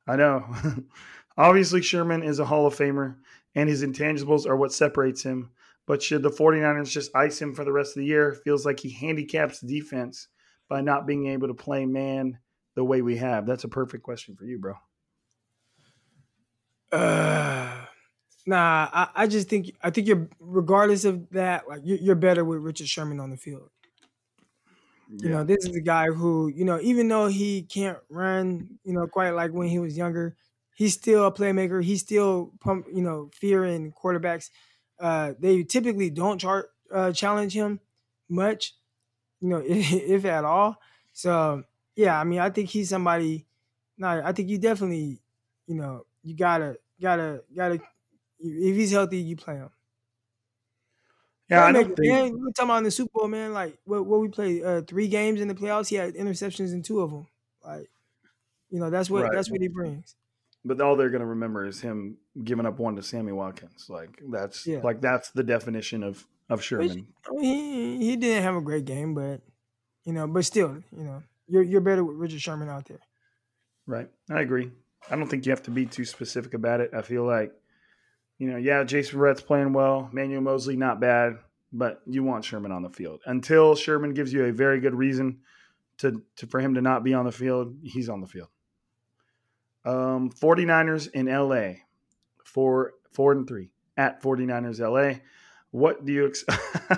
[0.07, 0.45] I know.
[1.37, 3.15] Obviously, Sherman is a Hall of Famer,
[3.55, 5.51] and his intangibles are what separates him.
[5.87, 8.33] But should the 49ers just ice him for the rest of the year?
[8.43, 10.27] Feels like he handicaps the defense
[10.69, 12.39] by not being able to play man
[12.75, 13.45] the way we have.
[13.45, 14.75] That's a perfect question for you, bro.
[16.91, 17.70] Uh,
[18.45, 22.45] nah, I, I just think I think you're regardless of that, like you're, you're better
[22.45, 23.69] with Richard Sherman on the field.
[25.07, 28.93] You know, this is a guy who, you know, even though he can't run, you
[28.93, 30.37] know, quite like when he was younger,
[30.73, 31.83] he's still a playmaker.
[31.83, 34.49] He's still pump, you know, fearing quarterbacks.
[34.99, 37.81] Uh, they typically don't char- uh, challenge him
[38.29, 38.75] much,
[39.41, 40.77] you know, if, if at all.
[41.13, 41.63] So
[41.95, 43.47] yeah, I mean, I think he's somebody.
[43.97, 45.21] No, I think you definitely,
[45.67, 47.81] you know, you gotta, gotta, gotta.
[48.43, 49.69] If he's healthy, you play him.
[51.49, 52.13] Yeah, I Playmaker, don't think.
[52.13, 53.53] man, we're talking about in the Super Bowl, man.
[53.53, 55.89] Like what, what we played uh, three games in the playoffs.
[55.89, 57.27] He had interceptions in two of them.
[57.65, 57.89] Like,
[58.69, 59.31] you know, that's what Right.
[59.33, 60.15] that's what he brings.
[60.63, 63.87] But all they're going to remember is him giving up one to Sammy Watkins.
[63.89, 64.79] Like that's Yeah.
[64.83, 67.07] like that's the definition of of Which, Sherman.
[67.27, 69.41] I mean, he he didn't have a great game, but
[70.05, 72.99] you know, but still, you know, you're you're better with Richard Sherman out there.
[73.87, 74.09] Right.
[74.29, 74.71] I agree.
[75.09, 76.91] I don't think you have to be too specific about it.
[76.93, 77.51] I feel like,
[78.41, 80.09] you know, yeah, Jason Verrett's playing well.
[80.11, 81.37] Manuel Moseley, not bad,
[81.71, 83.21] but you want Sherman on the field.
[83.27, 85.41] Until Sherman gives you a very good reason
[85.99, 88.47] to, to for him to not be on the field, he's on the field.
[89.85, 91.81] Um, 49ers in LA,
[92.43, 95.19] four, four and three at 49ers LA.
[95.71, 96.43] What do you ex-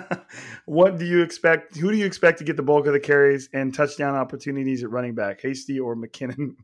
[0.66, 1.76] what do you expect?
[1.76, 4.90] Who do you expect to get the bulk of the carries and touchdown opportunities at
[4.90, 6.56] running back, Hasty or McKinnon?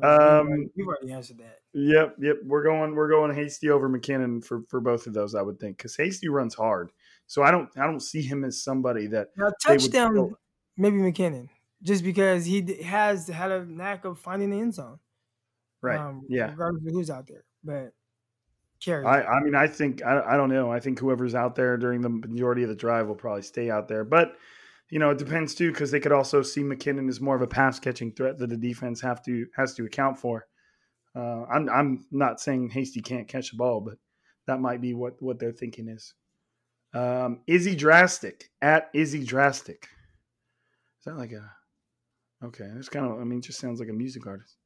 [0.00, 1.58] Um, You've already answered that.
[1.72, 2.36] Yep, yep.
[2.44, 5.76] We're going we're going Hasty over McKinnon for for both of those, I would think,
[5.76, 6.92] because Hasty runs hard.
[7.26, 10.36] So I don't I don't see him as somebody that Now touchdown,
[10.76, 11.48] maybe McKinnon,
[11.82, 15.00] just because he has had a knack of finding the end zone.
[15.82, 15.98] right.
[15.98, 16.50] um, yeah.
[16.50, 17.44] regardless of who's out there.
[17.64, 17.92] But
[19.06, 20.70] I, I mean I think I, I don't know.
[20.70, 23.88] I think whoever's out there during the majority of the drive will probably stay out
[23.88, 24.04] there.
[24.04, 24.36] But
[24.90, 27.46] you know, it depends too, because they could also see McKinnon as more of a
[27.46, 30.46] pass catching threat that the defense have to has to account for.
[31.14, 33.98] Uh, I'm I'm not saying Hasty can't catch the ball, but
[34.46, 36.14] that might be what what they're thinking is.
[36.94, 39.88] Um, Izzy Drastic at Izzy Drastic.
[41.00, 41.50] Is that like a
[42.46, 42.68] okay?
[42.76, 44.56] It's kind of I mean, it just sounds like a music artist.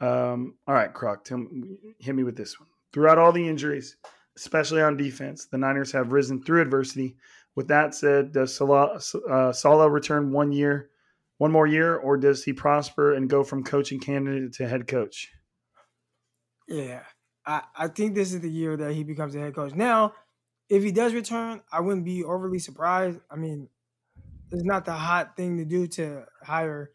[0.00, 2.68] Um, all right, Croc, tell me, hit me with this one.
[2.92, 3.96] Throughout all the injuries,
[4.36, 7.16] especially on defense, the Niners have risen through adversity.
[7.56, 10.90] With that said, does Saleh, uh, Saleh return one year,
[11.38, 15.30] one more year, or does he prosper and go from coaching candidate to head coach?
[16.68, 17.02] Yeah,
[17.44, 19.74] I, I think this is the year that he becomes a head coach.
[19.74, 20.14] Now,
[20.68, 23.18] if he does return, I wouldn't be overly surprised.
[23.30, 23.68] I mean,
[24.52, 26.92] it's not the hot thing to do to hire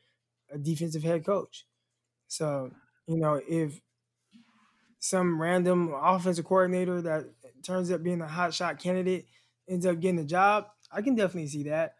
[0.51, 1.65] a defensive head coach.
[2.27, 2.71] So,
[3.07, 3.81] you know, if
[5.05, 7.25] some random offensive coordinator that
[7.63, 9.27] turns up being a hot shot candidate
[9.69, 11.93] ends up getting the job, I can definitely see that.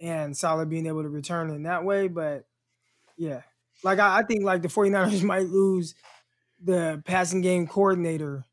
[0.00, 2.08] And Saleh being able to return in that way.
[2.08, 2.44] But
[3.16, 3.42] yeah,
[3.82, 5.94] like I, I think like the 49ers might lose
[6.62, 8.44] the passing game coordinator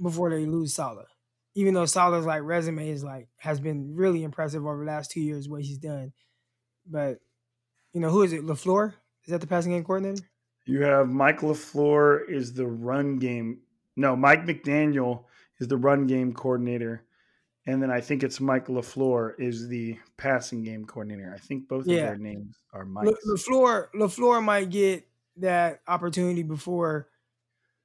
[0.00, 1.06] before they lose Saleh.
[1.56, 5.20] Even though Saleh's like resume is like has been really impressive over the last two
[5.20, 6.12] years what he's done.
[6.86, 7.18] But
[7.92, 8.44] you know, who is it?
[8.44, 8.94] LaFleur?
[9.24, 10.22] Is that the passing game coordinator?
[10.66, 13.60] You have Mike LaFleur is the run game.
[13.96, 15.24] No, Mike McDaniel
[15.58, 17.04] is the run game coordinator.
[17.66, 21.32] And then I think it's Mike LaFleur is the passing game coordinator.
[21.34, 21.98] I think both Yeah.
[21.98, 23.06] of their names are Mike.
[23.06, 27.08] La- LaFleur LaFleur might get that opportunity before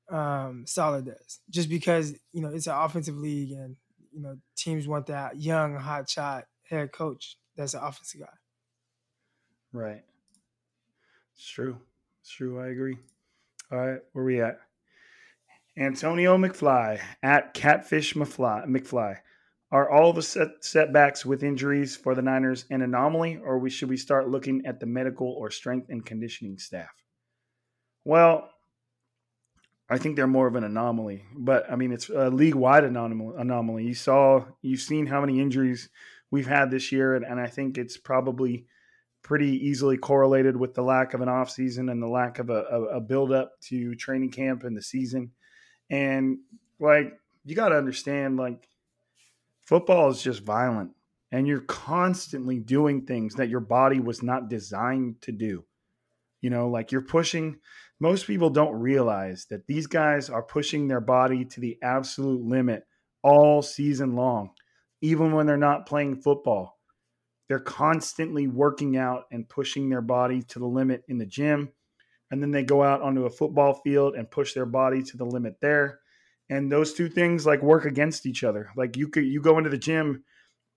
[0.10, 1.40] um Saleh does.
[1.50, 3.76] Just because, you know, it's an offensive league and
[4.12, 8.28] you know, teams want that young hot shot head coach that's an offensive guy.
[9.74, 10.04] Right.
[11.36, 11.80] It's true.
[12.26, 12.60] It's true.
[12.60, 12.98] I agree.
[13.72, 14.58] All right, where we at?
[15.78, 18.66] Antonio McFly at Catfish McFly.
[18.66, 19.18] McFly.
[19.72, 23.90] Are all the set, setbacks with injuries for the Niners an anomaly, or we, should
[23.90, 26.90] we start looking at the medical or strength and conditioning staff?
[28.06, 28.50] Well,
[29.88, 33.36] I think they're more of an anomaly, but I mean it's a league-wide anomaly.
[33.38, 33.86] Anomaly.
[33.86, 35.90] You saw, you've seen how many injuries
[36.32, 38.66] we've had this year, and, and I think it's probably
[39.26, 42.64] pretty easily correlated with the lack of an off season and the lack of a,
[42.72, 45.32] a, a to training camp and the season.
[45.90, 46.38] And
[46.80, 47.12] like
[47.44, 48.70] you got to understand, like
[49.66, 50.92] football is just violent,
[51.32, 55.66] and you're constantly doing things that your body was not designed to do.
[56.42, 57.58] You know, like you're pushing.
[58.00, 62.84] Most people don't realize that these guys are pushing their body to the absolute limit
[63.24, 64.52] all season long,
[65.02, 66.75] even when they're not playing football.
[67.48, 71.70] They're constantly working out and pushing their body to the limit in the gym.
[72.32, 75.26] And then they go out onto a football field and push their body to the
[75.26, 76.00] limit there.
[76.50, 78.70] And those two things like work against each other.
[78.76, 80.24] Like you could you go into the gym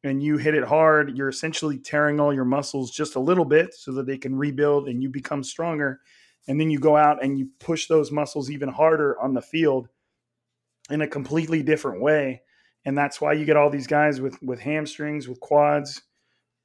[0.05, 3.75] and you hit it hard, you're essentially tearing all your muscles just a little bit
[3.75, 6.01] so that they can rebuild and you become stronger.
[6.47, 9.89] And then you go out and you push those muscles even harder on the field
[10.91, 12.43] in a completely different way.
[12.85, 16.03] And that's why you get all these guys with with hamstrings, with quads.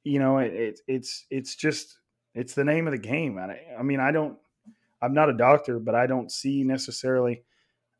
[0.04, 1.98] You know, it, it it's it's just
[2.34, 3.38] it's the name of the game.
[3.38, 4.36] I, I mean, I don't.
[5.02, 7.42] I'm not a doctor, but I don't see necessarily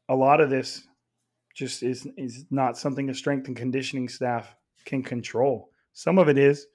[0.08, 0.86] a lot of this.
[1.54, 5.70] Just is is not something a strength and conditioning staff can control.
[5.92, 6.66] Some of it is,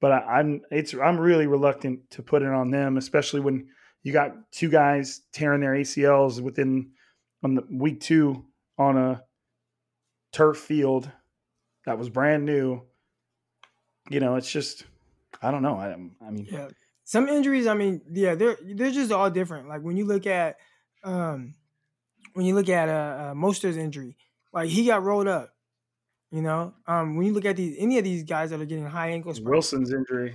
[0.00, 3.68] but I, I'm it's I'm really reluctant to put it on them, especially when
[4.02, 6.90] you got two guys tearing their ACLs within
[7.42, 8.44] on the week two
[8.78, 9.22] on a
[10.32, 11.10] turf field
[11.86, 12.82] that was brand new.
[14.08, 14.84] You know, it's just
[15.42, 15.76] I don't know.
[15.76, 15.92] I,
[16.24, 16.68] I mean, yeah,
[17.04, 17.66] some injuries.
[17.66, 19.68] I mean, yeah, they're they're just all different.
[19.68, 20.56] Like when you look at
[21.02, 21.54] um
[22.34, 24.16] when you look at uh, uh Mostert's injury,
[24.52, 25.52] like he got rolled up.
[26.32, 28.86] You know, um, when you look at these any of these guys that are getting
[28.86, 30.34] high ankle sprains, Wilson's injury.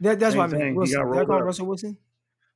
[0.00, 0.74] That, that's Same what I mean.
[0.74, 1.42] Wilson, he got rolled up.
[1.42, 1.96] Russell Wilson.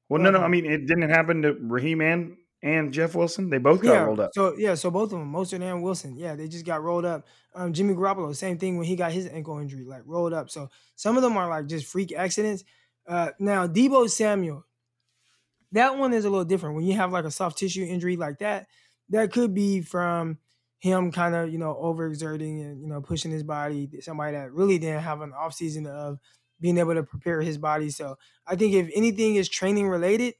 [0.08, 0.40] Well, no, no.
[0.40, 3.50] I mean, it didn't happen to Raheem and and Jeff Wilson.
[3.50, 4.30] They both got yeah, rolled up.
[4.34, 7.26] So yeah, so both of them, Mostert and Wilson, yeah, they just got rolled up.
[7.54, 10.50] Um, Jimmy Garoppolo, same thing when he got his ankle injury, like rolled up.
[10.50, 12.64] So some of them are like just freak accidents.
[13.06, 14.64] Uh, now Deebo Samuel,
[15.72, 16.76] that one is a little different.
[16.76, 18.66] When you have like a soft tissue injury like that,
[19.08, 20.38] that could be from
[20.78, 23.88] him kind of you know overexerting and you know pushing his body.
[24.00, 26.18] Somebody that really didn't have an off season of
[26.60, 27.88] being able to prepare his body.
[27.88, 30.34] So I think if anything is training related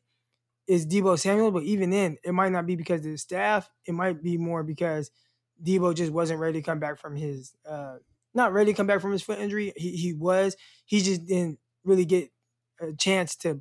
[0.71, 3.69] is Deebo Samuel, but even then, it might not be because of the staff.
[3.87, 5.11] It might be more because
[5.61, 7.97] Deebo just wasn't ready to come back from his uh
[8.33, 9.73] not ready to come back from his foot injury.
[9.77, 10.57] He he was.
[10.87, 12.31] He just didn't really get
[12.81, 13.61] a chance to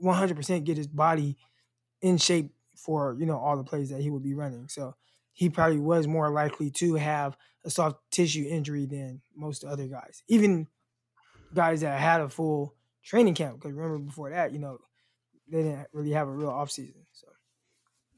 [0.00, 1.36] 100% get his body
[2.00, 4.68] in shape for, you know, all the plays that he would be running.
[4.68, 4.94] So
[5.32, 10.22] he probably was more likely to have a soft tissue injury than most other guys.
[10.28, 10.68] Even
[11.52, 13.56] guys that had a full training camp.
[13.56, 14.78] Because remember before that, you know,
[15.52, 17.04] they didn't really have a real offseason.
[17.12, 17.28] So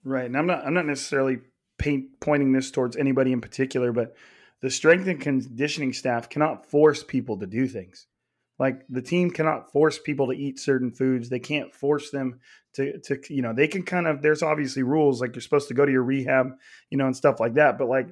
[0.04, 1.38] right, and I'm not I'm not necessarily
[1.78, 4.14] paint, pointing this towards anybody in particular, but
[4.62, 8.06] the strength and conditioning staff cannot force people to do things.
[8.58, 11.28] Like the team cannot force people to eat certain foods.
[11.28, 12.40] They can't force them
[12.74, 15.74] to to you know they can kind of there's obviously rules like you're supposed to
[15.74, 16.52] go to your rehab,
[16.88, 17.78] you know, and stuff like that.
[17.78, 18.08] But like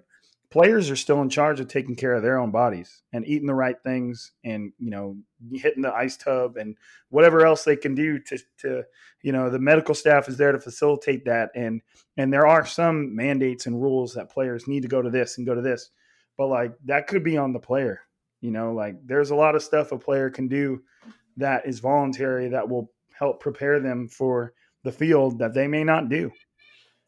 [0.53, 3.55] players are still in charge of taking care of their own bodies and eating the
[3.55, 5.17] right things and you know
[5.55, 6.77] hitting the ice tub and
[7.09, 8.83] whatever else they can do to to
[9.23, 11.51] you know the medical staff is there to facilitate that.
[11.55, 11.81] And
[12.19, 15.47] and there are some mandates and rules that players need to go to this and
[15.47, 15.91] go to this
[16.37, 18.03] but like that could be on the player.
[18.43, 20.83] You know like there's a lot of stuff a player can do
[21.39, 24.53] that is voluntary that will help prepare them for
[24.85, 26.31] the field that they may not do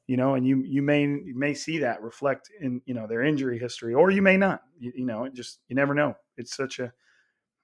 [0.07, 3.23] you know, and you you may you may see that reflect in you know their
[3.23, 4.63] injury history, or you may not.
[4.79, 6.15] You, you know, it just you never know.
[6.37, 6.93] It's such a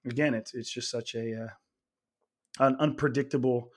[0.07, 3.70] again, it's it's just such a uh, an unpredictable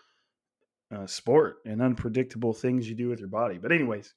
[0.96, 3.58] uh, sport and unpredictable things you do with your body.
[3.58, 4.14] But anyways,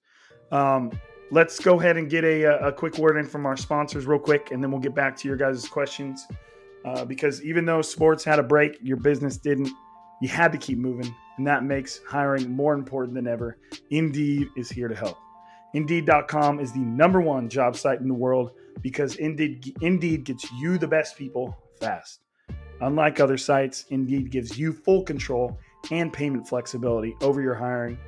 [0.53, 0.93] um,
[1.31, 4.51] let's go ahead and get a, a quick word in from our sponsors real quick,
[4.51, 6.27] and then we'll get back to your guys' questions.
[6.85, 9.71] Uh, because even though sports had a break, your business didn't.
[10.21, 13.59] You had to keep moving and that makes hiring more important than ever.
[13.91, 15.19] Indeed is here to help.
[15.75, 20.79] Indeed.com is the number one job site in the world because Indeed, Indeed gets you
[20.79, 22.21] the best people fast.
[22.81, 25.59] Unlike other sites, Indeed gives you full control
[25.91, 27.99] and payment flexibility over your hiring.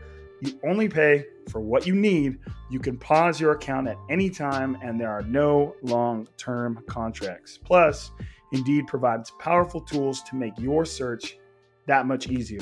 [0.40, 2.38] You only pay for what you need.
[2.70, 7.58] You can pause your account at any time, and there are no long term contracts.
[7.58, 8.10] Plus,
[8.52, 11.37] Indeed provides powerful tools to make your search
[11.88, 12.60] that much easier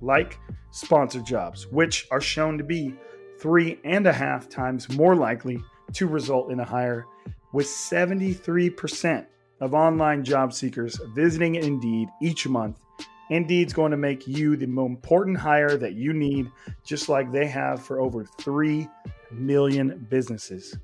[0.00, 0.38] like
[0.70, 2.94] sponsored jobs, which are shown to be
[3.38, 5.60] three and a half times more likely
[5.92, 7.06] to result in a hire,
[7.52, 9.26] with 73%
[9.60, 12.78] of online job seekers visiting Indeed each month.
[13.30, 16.50] Indeed's going to make you the most important hire that you need,
[16.84, 18.88] just like they have for over 3
[19.30, 20.78] million businesses.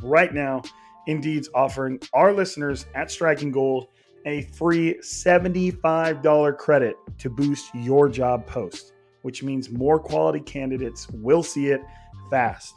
[0.00, 0.62] Right now,
[1.06, 3.88] Indeed's offering our listeners at Striking Gold
[4.26, 8.92] a free $75 credit to boost your job post,
[9.22, 11.82] which means more quality candidates will see it
[12.30, 12.74] fast.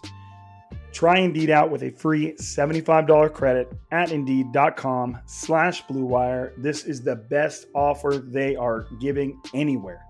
[0.91, 6.53] Try Indeed out with a free $75 credit at Indeed.com slash BlueWire.
[6.57, 10.01] This is the best offer they are giving anywhere.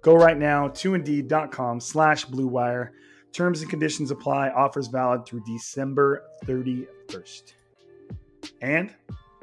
[0.00, 2.90] Go right now to Indeed.com slash BlueWire.
[3.32, 4.48] Terms and conditions apply.
[4.50, 7.52] Offers valid through December 31st.
[8.62, 8.94] And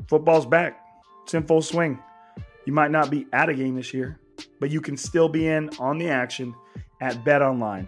[0.08, 0.89] football's back.
[1.30, 2.00] It's in full swing.
[2.66, 4.20] You might not be at a game this year,
[4.60, 6.56] but you can still be in on the action
[7.02, 7.88] at BetOnline.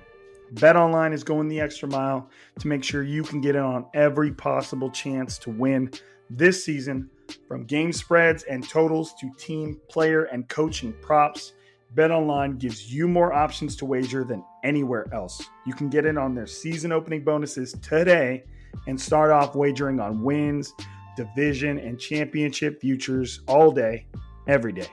[0.51, 2.29] Bet Online is going the extra mile
[2.59, 5.89] to make sure you can get in on every possible chance to win
[6.29, 7.09] this season
[7.47, 11.53] from game spreads and totals to team, player, and coaching props.
[11.95, 15.43] BetOnline gives you more options to wager than anywhere else.
[15.65, 18.43] You can get in on their season opening bonuses today
[18.85, 20.75] and start off wagering on wins
[21.15, 24.07] division, and championship futures all day,
[24.47, 24.87] every day.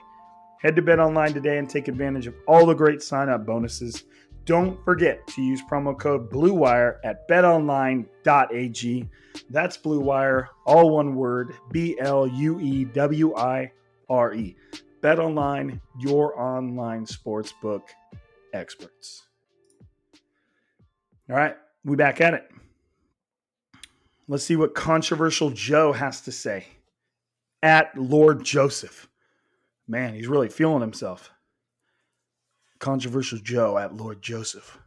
[0.61, 4.03] Head to BetOnline today and take advantage of all the great sign up bonuses.
[4.45, 9.09] Don't forget to use promo code BLUEWIRE at betonline.ag.
[9.49, 13.71] That's BLUEWIRE, all one word, B L U E W I
[14.09, 14.55] R E.
[15.01, 17.83] BetOnline, your online sportsbook
[18.53, 19.23] experts.
[21.29, 21.55] All right,
[21.85, 22.49] we back at it.
[24.29, 26.67] Let's see what controversial Joe has to say
[27.63, 29.09] at Lord Joseph.
[29.87, 31.31] Man, he's really feeling himself.
[32.77, 34.77] Controversial Joe at Lord Joseph.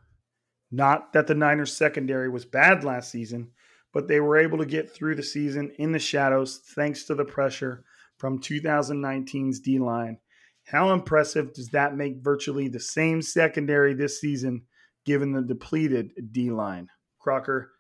[0.71, 3.51] Not that the Niners secondary was bad last season,
[3.93, 7.25] but they were able to get through the season in the shadows thanks to the
[7.25, 7.83] pressure
[8.19, 10.19] from 2019's D line.
[10.67, 14.63] How impressive does that make virtually the same secondary this season
[15.05, 16.91] given the depleted D line?
[17.19, 17.73] Crocker.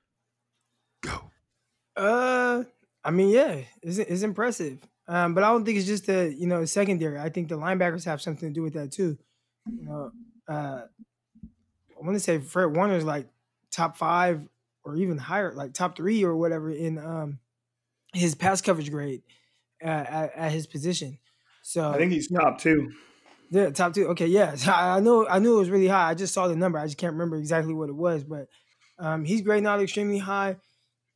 [1.96, 2.64] Uh,
[3.04, 4.78] I mean, yeah, it's, it's impressive.
[5.08, 7.18] Um, but I don't think it's just the you know secondary.
[7.18, 9.18] I think the linebackers have something to do with that too.
[9.66, 10.12] You know,
[10.48, 13.26] uh, I want to say Fred Warner's like
[13.70, 14.48] top five
[14.84, 17.40] or even higher, like top three or whatever in um
[18.14, 19.22] his pass coverage grade
[19.82, 21.18] uh, at, at his position.
[21.62, 22.92] So I think he's top two.
[23.50, 24.08] Yeah, top two.
[24.08, 24.56] Okay, yeah.
[24.66, 26.10] I know I knew it was really high.
[26.10, 26.78] I just saw the number.
[26.78, 28.48] I just can't remember exactly what it was, but
[28.98, 30.56] um, he's grading out extremely high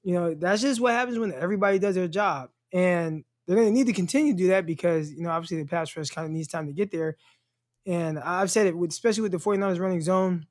[0.07, 2.50] you know, that's just what happens when everybody does their job.
[2.72, 5.68] And they're going to need to continue to do that because, you know, obviously the
[5.68, 7.16] pass rush kind of needs time to get there.
[7.86, 10.46] And I've said it, with, especially with the 49ers running zone,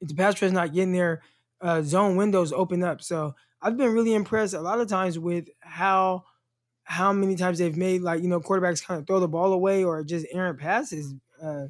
[0.00, 1.20] if the pass rush not getting there,
[1.60, 3.02] uh, zone windows open up.
[3.02, 6.24] So I've been really impressed a lot of times with how
[6.84, 9.84] how many times they've made like you know quarterbacks kind of throw the ball away
[9.84, 11.12] or just errant passes.
[11.42, 11.66] Uh,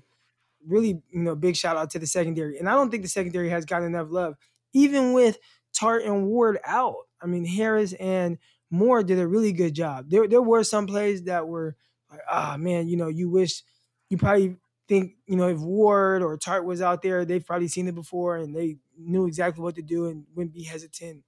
[0.64, 2.58] really, you know, big shout out to the secondary.
[2.58, 4.36] And I don't think the secondary has gotten enough love,
[4.72, 5.38] even with
[5.74, 7.07] Tartt and Ward out.
[7.20, 8.38] I mean, Harris and
[8.70, 10.10] Moore did a really good job.
[10.10, 11.76] There, there were some plays that were
[12.10, 13.62] like, ah, man, you know, you wish
[14.08, 14.56] you probably
[14.86, 18.36] think, you know, if Ward or Tartt was out there, they've probably seen it before
[18.36, 21.24] and they knew exactly what to do and wouldn't be hesitant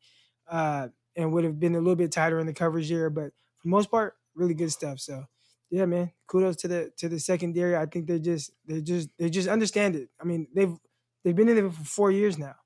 [0.49, 3.11] uh, and would have been a little bit tighter in the coverage here.
[3.11, 5.01] But for most part, really good stuff.
[5.01, 5.27] So
[5.71, 7.77] yeah, man, kudos to the to the secondary.
[7.77, 10.09] I think they just they just they just understand it.
[10.21, 10.75] I mean, they've
[11.23, 12.57] they've been in it for four years now.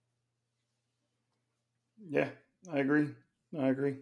[2.09, 2.29] Yeah,
[2.73, 3.09] I agree.
[3.59, 3.97] I agree.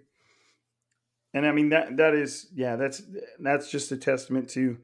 [1.34, 3.02] And I mean that that is yeah, that's
[3.38, 4.78] that's just a testament to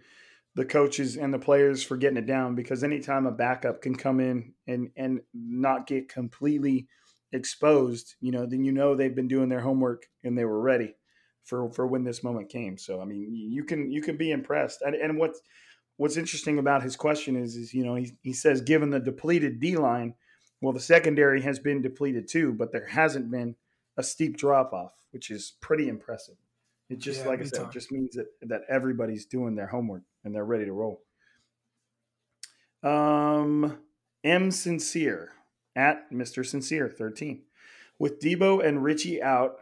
[0.55, 4.19] the coaches and the players for getting it down because anytime a backup can come
[4.21, 6.89] in and and not get completely
[7.33, 10.95] exposed, you know, then you know they've been doing their homework and they were ready
[11.45, 12.79] for for when this moment came.
[12.79, 14.83] So I mean, you can you can be impressed.
[14.83, 15.41] And, and what's
[15.97, 19.61] what's interesting about his question is is you know he he says given the depleted
[19.61, 20.15] D line,
[20.63, 23.55] well the secondary has been depleted too, but there hasn't been
[23.99, 26.37] a steep drop off, which is pretty impressive.
[26.89, 27.71] It just, yeah, like I said, time.
[27.71, 31.03] just means that that everybody's doing their homework and they're ready to roll.
[32.83, 33.79] Um,
[34.25, 35.33] M Sincere
[35.77, 36.47] at Mr.
[36.47, 37.43] Sincere 13.
[37.99, 39.57] With Deebo and Richie out,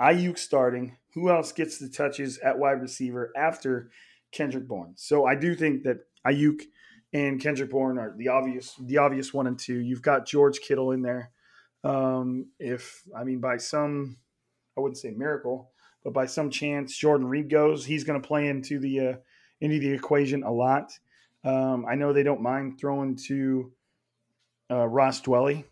[0.00, 3.90] Aiyuk starting, who else gets the touches at wide receiver after
[4.32, 4.94] Kendrick Bourne?
[4.96, 6.62] So I do think that Aiyuk
[7.12, 9.78] and Kendrick Bourne are the obvious the obvious one and two.
[9.78, 11.30] You've got George Kittle in there.
[11.84, 14.16] Um, if I mean by some,
[14.76, 15.70] I wouldn't say miracle,
[16.04, 19.14] but by some chance Jordan Reed goes, he's going to play into the uh,
[19.60, 20.92] into the equation a lot.
[21.44, 23.72] Um, I know they don't mind throwing to
[24.70, 25.64] uh, Ross Dwelley.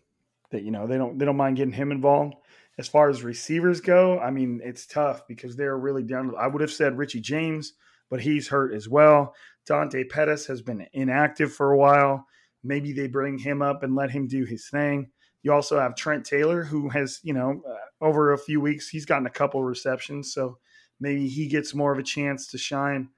[0.51, 2.35] That you know they don't they don't mind getting him involved.
[2.77, 6.33] As far as receivers go, I mean it's tough because they're really down.
[6.37, 7.73] I would have said Richie James,
[8.09, 9.33] but he's hurt as well.
[9.65, 12.27] Dante Pettis has been inactive for a while.
[12.63, 15.09] Maybe they bring him up and let him do his thing.
[15.43, 19.05] You also have Trent Taylor, who has, you know, uh, over a few weeks, he's
[19.05, 20.33] gotten a couple receptions.
[20.33, 20.57] So
[20.99, 23.09] maybe he gets more of a chance to shine.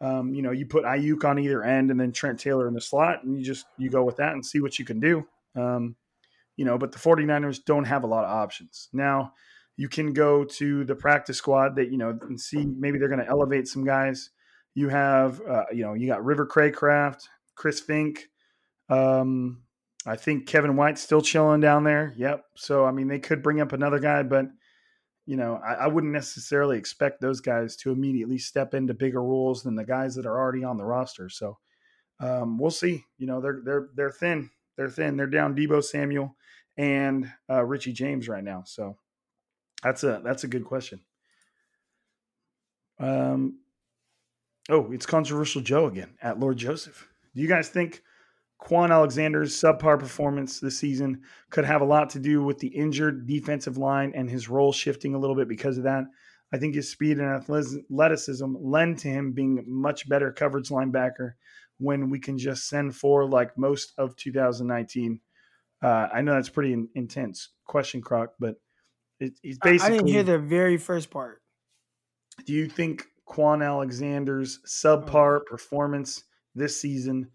[0.00, 2.80] Um, you know, you put Aiyuk on either end and then Trent Taylor in the
[2.80, 5.26] slot, and you just you go with that and see what you can do.
[5.54, 5.96] Um,
[6.56, 8.88] you know, but the 49ers don't have a lot of options.
[8.92, 9.32] Now,
[9.76, 13.24] you can go to the practice squad that, you know, and see maybe they're going
[13.24, 14.30] to elevate some guys.
[14.74, 17.22] You have, uh, you know, you got River Cracraft,
[17.54, 18.18] Chris Finke.
[18.88, 19.62] Um,
[20.04, 22.12] I think Kevin White's still chilling down there.
[22.16, 22.44] Yep.
[22.56, 24.46] So, I mean, they could bring up another guy, but,
[25.26, 29.62] you know, I, I wouldn't necessarily expect those guys to immediately step into bigger roles
[29.62, 31.28] than the guys that are already on the roster.
[31.28, 31.58] So,
[32.20, 33.04] um, we'll see.
[33.18, 34.50] You know, they're they're they're thin.
[34.76, 35.16] They're thin.
[35.16, 36.36] They're down Deebo Samuel
[36.76, 38.62] and uh, Richie James right now.
[38.64, 38.96] So
[39.82, 41.00] that's a that's a good question.
[42.98, 43.58] Um,
[44.68, 47.08] oh, it's controversial Joe again at Lord Joseph.
[47.34, 48.02] Do you guys think
[48.64, 53.26] Kwon Alexander's subpar performance this season could have a lot to do with the injured
[53.26, 56.04] defensive line and his role shifting a little bit because of that?
[56.52, 61.32] I think his speed and athleticism lend to him being a much better coverage linebacker
[61.78, 65.20] when we can just send four like most of 2019
[65.82, 68.54] uh, I know that's pretty in, intense question, Croc, but
[69.18, 69.94] it, he's basically.
[69.94, 71.42] I didn't hear the very first part.
[72.46, 75.44] Do you think Kwon Alexander's subpar oh.
[75.44, 77.28] performance this season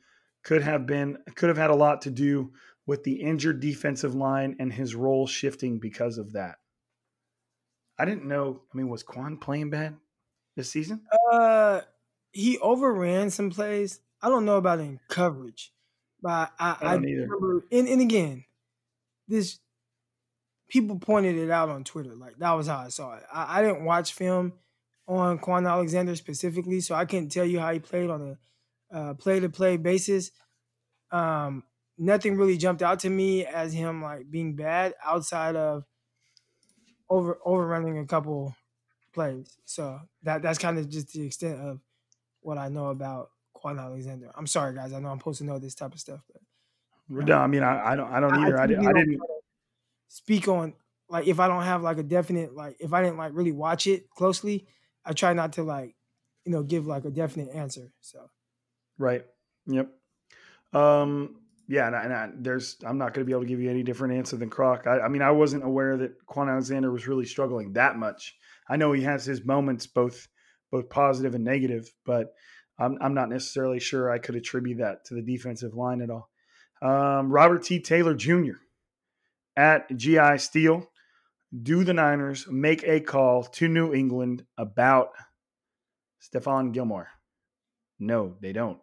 [0.48, 2.54] could have been could have had a lot to do
[2.86, 6.56] with the injured defensive line and his role shifting because of that?
[8.00, 8.62] I didn't know.
[8.74, 9.98] I mean, was Kwon playing bad
[10.56, 11.02] this season?
[11.32, 11.82] Uh,
[12.32, 14.00] he overran some plays.
[14.22, 15.74] I don't know about in coverage.
[16.22, 18.46] But I, I, I remember, and, and again,
[19.28, 19.60] this
[20.70, 22.16] people pointed it out on Twitter.
[22.16, 23.24] Like that was how I saw it.
[23.34, 24.54] I, I didn't watch film
[25.10, 28.38] on Kwon Alexander specifically, so I can't tell you how he played on a
[29.16, 30.32] play to play basis.
[31.12, 31.64] Um,
[31.98, 35.86] nothing really jumped out to me as him like being bad outside of
[37.10, 38.56] over overrunning a couple
[39.14, 39.58] plays.
[39.66, 41.80] So that that's kind of just the extent of
[42.42, 44.32] what I know about Kwon Alexander.
[44.36, 44.94] I'm sorry, guys.
[44.94, 46.42] I know I'm supposed to know this type of stuff, but
[47.10, 48.60] no, I mean, I, I don't, I don't either.
[48.60, 49.22] I, I, did, I didn't
[50.08, 50.74] speak on
[51.10, 53.88] like if I don't have like a definite like if I didn't like really watch
[53.88, 54.68] it closely,
[55.06, 55.96] I try not to like
[56.46, 57.94] you know give like a definite answer.
[58.02, 58.30] So,
[58.98, 59.24] right.
[59.68, 59.90] Yep.
[60.74, 61.42] Um.
[61.70, 63.70] Yeah, and, I, and I, there's I'm not going to be able to give you
[63.70, 64.88] any different answer than Croc.
[64.88, 68.38] I, I mean, I wasn't aware that Kwon Alexander was really struggling that much.
[68.70, 70.30] I know he has his moments, both
[70.72, 72.34] both positive and negative, but
[72.80, 76.30] I'm, I'm not necessarily sure I could attribute that to the defensive line at all.
[76.82, 77.80] Um, Robert T.
[77.80, 78.58] Taylor Jr.
[79.56, 80.88] at GI Steel.
[81.64, 85.10] Do the Niners make a call to New England about
[86.22, 87.08] Stephon Gilmore?
[88.00, 88.80] No, they don't.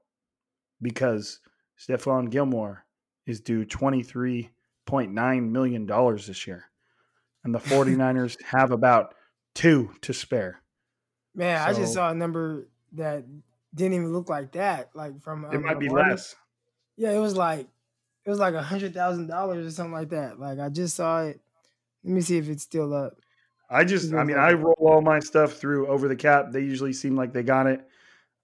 [0.85, 1.41] Because
[1.79, 2.85] Stephon Gilmore
[3.27, 6.65] is due $23.9 million this year.
[7.43, 9.15] And the 49ers have about
[9.55, 10.61] two to spare.
[11.35, 13.25] Man, so, I just saw a number that
[13.75, 14.91] didn't even look like that.
[14.95, 16.37] Like from um, it might be less.
[16.97, 17.67] Yeah, it was like
[18.25, 20.39] it was like a hundred thousand dollars or something like that.
[20.39, 21.41] Like I just saw it.
[22.05, 23.15] Let me see if it's still up.
[23.71, 26.53] I just, I mean, I roll all my stuff through over the cap.
[26.53, 27.81] They usually seem like they got it.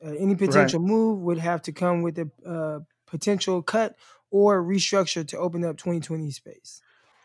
[0.05, 0.89] Uh, any potential right.
[0.89, 3.95] move would have to come with a uh, potential cut
[4.31, 6.81] or restructure to open up 2020 space.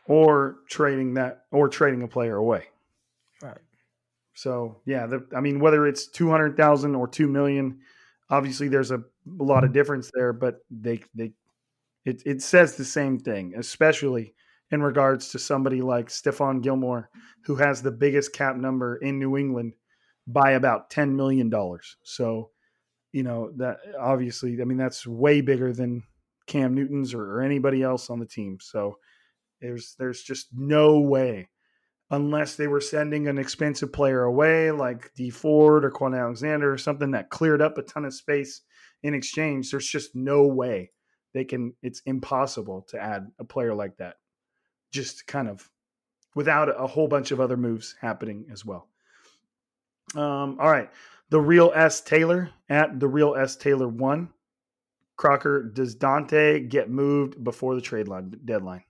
[0.09, 2.65] Or trading that, or trading a player away.
[3.41, 3.57] Right.
[4.33, 7.79] So yeah, the, I mean, whether it's two hundred thousand or two million,
[8.29, 9.73] obviously there's a, a lot of mm-hmm.
[9.73, 11.31] difference there, but they they
[12.05, 14.33] it it says the same thing, especially
[14.71, 17.09] in regards to somebody like Stephon Gilmore,
[17.45, 19.73] who has the biggest cap number in New England
[20.27, 21.51] by about $10 million.
[22.03, 22.51] So,
[23.11, 26.03] you know, that obviously, I mean, that's way bigger than
[26.45, 28.59] Cam Newton's or, or anybody else on the team.
[28.61, 28.97] So
[29.61, 31.49] there's, there's just no way
[32.11, 36.77] unless they were sending an expensive player away like Dee Ford or Kwon Alexander or
[36.77, 38.61] something that cleared up a ton of space
[39.03, 39.71] in exchange.
[39.71, 40.91] There's just no way
[41.33, 44.15] they can, it's impossible to add a player like that
[44.91, 45.69] just kind of
[46.35, 48.87] without a whole bunch of other moves happening as well.
[50.15, 50.89] Um, all right.
[51.29, 54.29] The real S Taylor at the real S Taylor one.
[55.15, 58.83] Crocker, does Dante get moved before the trade line deadline?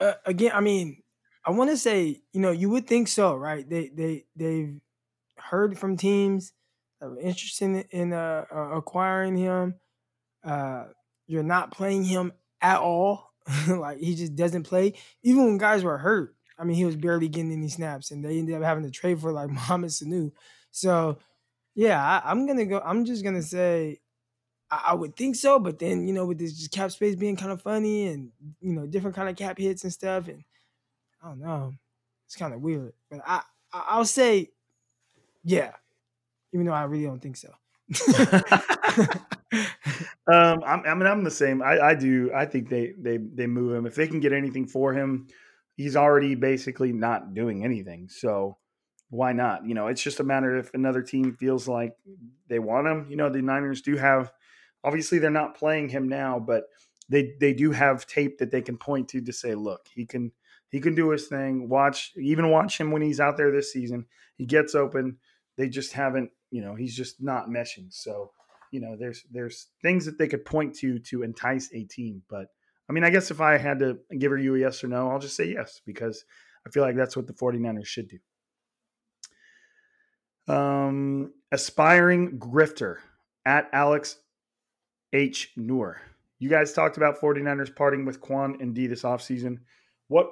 [0.00, 1.02] Uh, again, I mean,
[1.44, 3.68] I want to say, you know, you would think so, right?
[3.68, 4.80] They they they've
[5.36, 6.52] heard from teams
[7.00, 9.74] that were interested in uh, uh, acquiring him.
[10.44, 10.84] Uh,
[11.26, 13.28] you're not playing him at all
[13.68, 14.94] like he just doesn't play.
[15.22, 18.38] Even when guys were hurt, I mean, he was barely getting any snaps, and they
[18.38, 20.32] ended up having to trade for like Mohamed Sanu.
[20.70, 21.18] So,
[21.74, 22.80] yeah, I, I, am gonna go.
[22.84, 24.00] I'm just gonna say,
[24.70, 25.58] I, I, would think so.
[25.58, 28.72] But then, you know, with this just cap space being kind of funny, and you
[28.72, 30.44] know, different kind of cap hits and stuff, and
[31.22, 31.74] I don't know,
[32.26, 32.92] it's kind of weird.
[33.10, 33.42] But I,
[33.72, 34.50] I I'll say,
[35.44, 35.72] yeah,
[36.52, 37.52] even though I really don't think so.
[40.30, 41.62] um, I'm, I mean, I'm the same.
[41.62, 42.30] I, I do.
[42.34, 45.28] I think they they they move him if they can get anything for him.
[45.76, 48.58] He's already basically not doing anything, so
[49.10, 49.66] why not?
[49.66, 51.96] You know, it's just a matter if another team feels like
[52.48, 53.06] they want him.
[53.08, 54.32] You know, the Niners do have.
[54.84, 56.64] Obviously, they're not playing him now, but
[57.08, 60.32] they they do have tape that they can point to to say, look, he can
[60.70, 61.68] he can do his thing.
[61.68, 64.06] Watch even watch him when he's out there this season.
[64.36, 65.18] He gets open.
[65.56, 66.30] They just haven't.
[66.50, 67.92] You know, he's just not meshing.
[67.92, 68.32] So
[68.70, 72.22] you know, there's there's things that they could point to to entice a team.
[72.28, 72.48] But
[72.88, 75.10] I mean, I guess if I had to give her you a yes or no,
[75.10, 76.24] I'll just say yes because
[76.66, 78.18] I feel like that's what the 49ers should do.
[80.52, 82.96] Um, aspiring grifter
[83.44, 84.16] at Alex
[85.12, 85.52] H.
[85.56, 86.00] Noor.
[86.38, 89.58] You guys talked about 49ers parting with Kwon and D this offseason.
[90.08, 90.30] What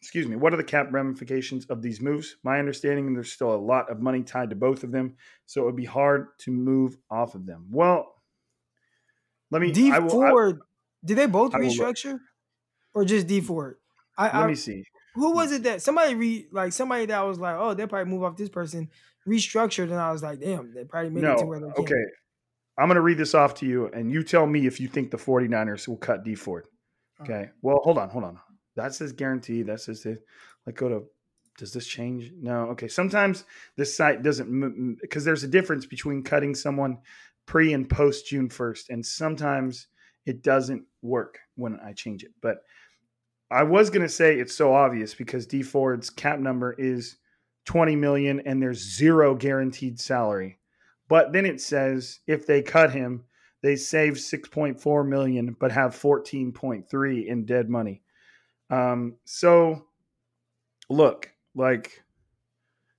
[0.00, 2.36] excuse me, what are the cap ramifications of these moves?
[2.42, 5.64] My understanding there's still a lot of money tied to both of them, so it
[5.64, 7.66] would be hard to move off of them.
[7.70, 8.14] Well,
[9.50, 9.72] let me.
[9.72, 10.60] Dee Ford,
[11.04, 12.18] did they both restructure,
[12.94, 13.76] or just Dee Ford?
[14.16, 14.84] I, let I, me see.
[15.14, 18.22] Who was it that somebody re like somebody that was like, oh, they'll probably move
[18.22, 18.88] off this person,
[19.26, 22.06] restructured, and I was like, damn, they probably made no, it to where they can.
[22.78, 25.10] I'm going to read this off to you, and you tell me if you think
[25.10, 26.66] the 49ers will cut Dee Ford.
[27.20, 27.50] Okay.
[27.62, 28.38] Well, hold on, hold on.
[28.76, 29.62] That says guarantee.
[29.62, 30.18] That says it.
[30.66, 31.04] Like go to.
[31.58, 32.32] Does this change?
[32.38, 32.64] No.
[32.72, 32.88] Okay.
[32.88, 33.44] Sometimes
[33.76, 36.98] this site doesn't because there's a difference between cutting someone
[37.46, 39.86] pre and post June 1st, and sometimes
[40.26, 42.32] it doesn't work when I change it.
[42.42, 42.58] But
[43.50, 47.16] I was gonna say it's so obvious because Dee Ford's cap number is
[47.64, 50.58] 20 million and there's zero guaranteed salary.
[51.08, 53.24] But then it says if they cut him,
[53.62, 58.02] they save 6.4 million but have 14.3 in dead money.
[58.70, 59.86] Um, so
[60.88, 62.02] look, like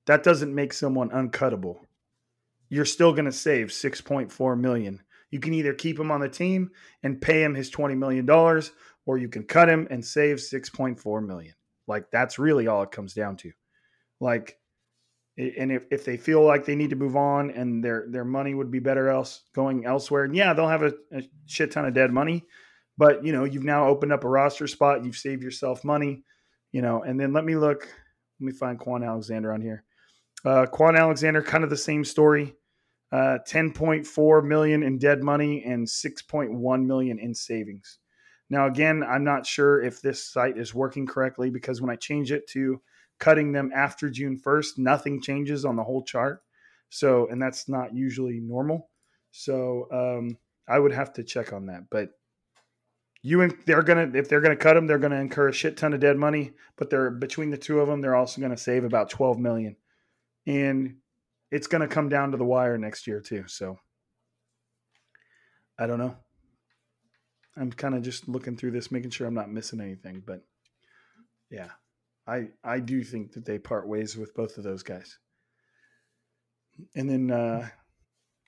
[0.05, 1.79] that doesn't make someone uncuttable.
[2.69, 5.01] You're still going to save 6.4 million.
[5.29, 6.71] You can either keep him on the team
[7.03, 8.71] and pay him his 20 million dollars
[9.05, 11.53] or you can cut him and save 6.4 million.
[11.87, 13.51] Like that's really all it comes down to.
[14.19, 14.59] Like
[15.37, 18.53] and if, if they feel like they need to move on and their their money
[18.53, 22.11] would be better else going elsewhere, yeah, they'll have a, a shit ton of dead
[22.11, 22.43] money,
[22.97, 25.05] but you know, you've now opened up a roster spot.
[25.05, 26.23] You've saved yourself money.
[26.71, 27.87] You know, and then let me look.
[28.39, 29.83] Let me find Kwon Alexander on here.
[30.45, 32.55] Uh, Kwon Alexander, kind of the same story.
[33.11, 37.99] Uh, 10.4 million in dead money and 6.1 million in savings.
[38.49, 42.33] Now, again, I'm not sure if this site is working correctly because when I change
[42.33, 42.81] it to
[43.19, 46.41] cutting them after June 1st, nothing changes on the whole chart.
[46.89, 48.89] So, and that's not usually normal.
[49.31, 50.37] So, um,
[50.67, 51.89] I would have to check on that.
[51.89, 52.11] But
[53.23, 55.93] you and they're gonna if they're gonna cut them, they're gonna incur a shit ton
[55.93, 56.53] of dead money.
[56.75, 59.75] But they're between the two of them, they're also gonna save about twelve million,
[60.45, 60.97] and
[61.51, 63.45] it's gonna come down to the wire next year too.
[63.47, 63.79] So
[65.79, 66.15] I don't know.
[67.55, 70.21] I'm kind of just looking through this, making sure I'm not missing anything.
[70.25, 70.43] But
[71.49, 71.71] yeah,
[72.27, 75.17] I I do think that they part ways with both of those guys.
[76.95, 77.67] And then uh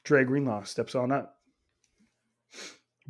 [0.04, 1.40] Dre Greenlaw steps on up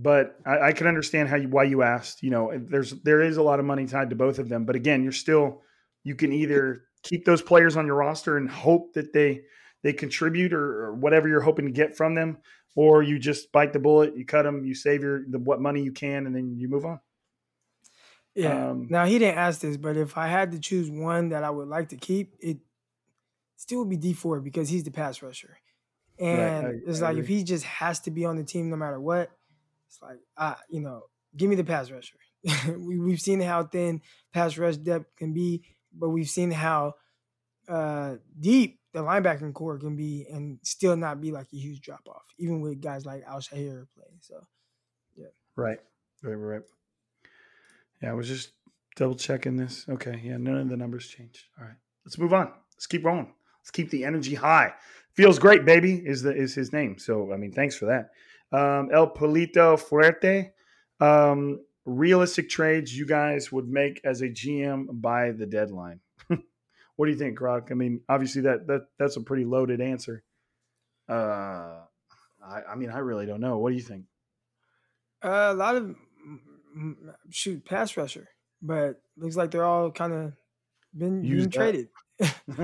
[0.02, 2.24] but I, I, can understand how you why you asked.
[2.24, 4.78] You know, there's there is a lot of money tied to both of them, but
[4.78, 5.62] again, you're still
[6.04, 9.42] you can either keep those players on your roster and hope that they
[9.84, 12.38] they contribute or, or whatever you're hoping to get from them,
[12.76, 15.84] or you just bite the bullet, you cut them, you save your the what money
[15.84, 17.00] you can, and then you move on.
[18.40, 18.70] Yeah.
[18.70, 21.50] Um, now he didn't ask this, but if I had to choose one that I
[21.50, 22.58] would like to keep, it
[23.58, 25.58] still would be Dee Ford because he's the pass rusher.
[26.18, 27.24] And right, I, it's I like agree.
[27.24, 29.30] if he just has to be on the team no matter what,
[29.88, 31.04] it's like, ah, you know,
[31.36, 32.18] give me the pass rusher.
[32.78, 34.02] we, we've seen how thin
[34.34, 35.64] pass rush depth can be,
[35.94, 36.94] but we've seen how
[37.68, 42.08] uh, deep the linebacking core can be and still not be like a huge drop
[42.08, 44.20] off, even with guys like Al-Shaair playing.
[44.22, 44.42] So,
[45.16, 45.28] yeah.
[45.56, 45.80] Right.
[46.24, 46.62] Right, right.
[48.02, 48.52] Yeah, I was just
[48.95, 49.86] double checking this.
[49.89, 50.22] Okay.
[50.24, 51.45] Yeah, none of the numbers changed.
[51.60, 51.76] All right.
[52.06, 52.52] Let's move on.
[52.76, 53.34] Let's keep rolling.
[53.62, 54.74] Let's keep the energy high.
[55.14, 56.97] Feels great, baby, is the is his name.
[56.97, 58.12] So I mean, thanks for that.
[58.58, 60.52] Um, El Polito Fuerte.
[61.02, 66.00] Um, realistic trades you guys would make as a GM by the deadline.
[66.95, 67.70] what do you think, Croc?
[67.72, 70.24] I mean, obviously that that that's a pretty loaded answer.
[71.08, 71.82] Uh,
[72.43, 73.58] I, I mean, I really don't know.
[73.58, 74.06] What do you think?
[75.22, 75.95] Uh, a lot of
[77.30, 78.28] shoot pass rusher,
[78.62, 80.34] but looks like they're all kind of
[80.98, 81.90] been, Used traded.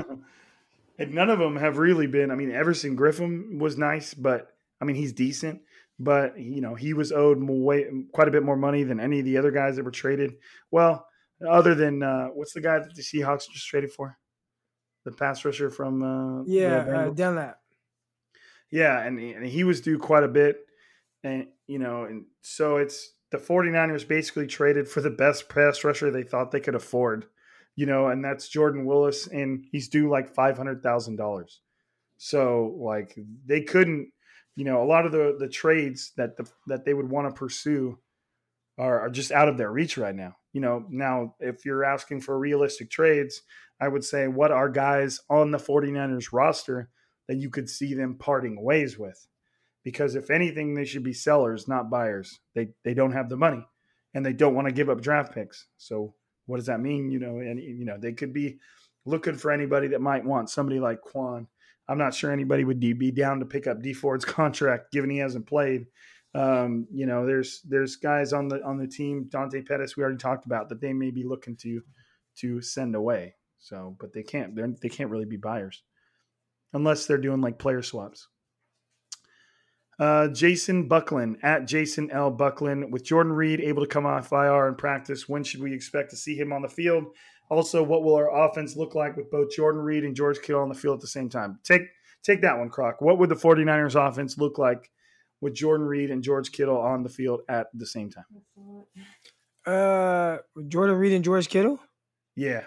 [1.00, 2.32] and none of them have really been.
[2.32, 5.62] I mean, Everson Griffen was nice, but I mean, he's decent.
[5.98, 9.26] But you know, he was owed way, quite a bit more money than any of
[9.26, 10.34] the other guys that were traded.
[10.72, 11.08] Well,
[11.48, 14.18] other than uh, what's the guy that the Seahawks just traded for?
[15.06, 17.10] The pass rusher from uh, Yeah, uh?
[17.12, 17.60] Dunlap.
[18.72, 20.58] Yeah, and, and he was due quite a bit.
[21.24, 26.12] And, you know, and so it's the 49ers basically traded for the best pass rusher
[26.12, 27.26] they thought they could afford,
[27.76, 31.46] you know, and that's Jordan Willis, and he's due like $500,000.
[32.18, 34.12] So, like, they couldn't,
[34.56, 37.38] you know, a lot of the, the trades that the, that they would want to
[37.38, 37.98] pursue
[38.78, 40.36] are, are just out of their reach right now.
[40.54, 43.42] You know, now if you're asking for realistic trades,
[43.80, 46.90] I would say what are guys on the 49ers roster
[47.28, 49.28] that you could see them parting ways with.
[49.86, 52.42] Because if anything, they should be sellers, not buyers.
[52.56, 53.66] They they don't have the money,
[54.14, 55.68] and they don't want to give up draft picks.
[55.78, 56.16] So
[56.48, 57.10] what does that mean?
[57.10, 58.58] You know, and you know they could be
[59.06, 61.48] looking for anybody that might want somebody like Kwon.
[61.88, 65.20] I'm not sure anybody would be down to pick up Dee Ford's contract, given he
[65.20, 65.86] hasn't played.
[66.34, 70.18] Um, you know, there's there's guys on the on the team, Dante Pettis, we already
[70.18, 71.82] talked about that they may be looking to
[72.38, 73.36] to send away.
[73.60, 75.82] So, but they can't they can't really be buyers
[76.74, 78.28] unless they're doing like player swaps.
[79.98, 82.30] Uh, Jason Buckland at Jason L.
[82.30, 85.30] Buckland with Jordan Reed able to come off IR and practice.
[85.30, 87.06] When should we expect to see him on the field?
[87.50, 90.70] Also, what will our offense look like with both Jordan Reed and George Kittle on
[90.70, 91.60] the field at the same time?
[91.64, 91.84] Take
[92.24, 93.02] take that one, Croc.
[93.02, 94.92] What would the 49ers offense look like
[95.42, 98.26] with Jordan Reed and George Kittle on the field at the same time?
[99.66, 100.38] Uh,
[100.68, 101.80] Jordan Reed and George Kittle.
[102.36, 102.64] Yeah.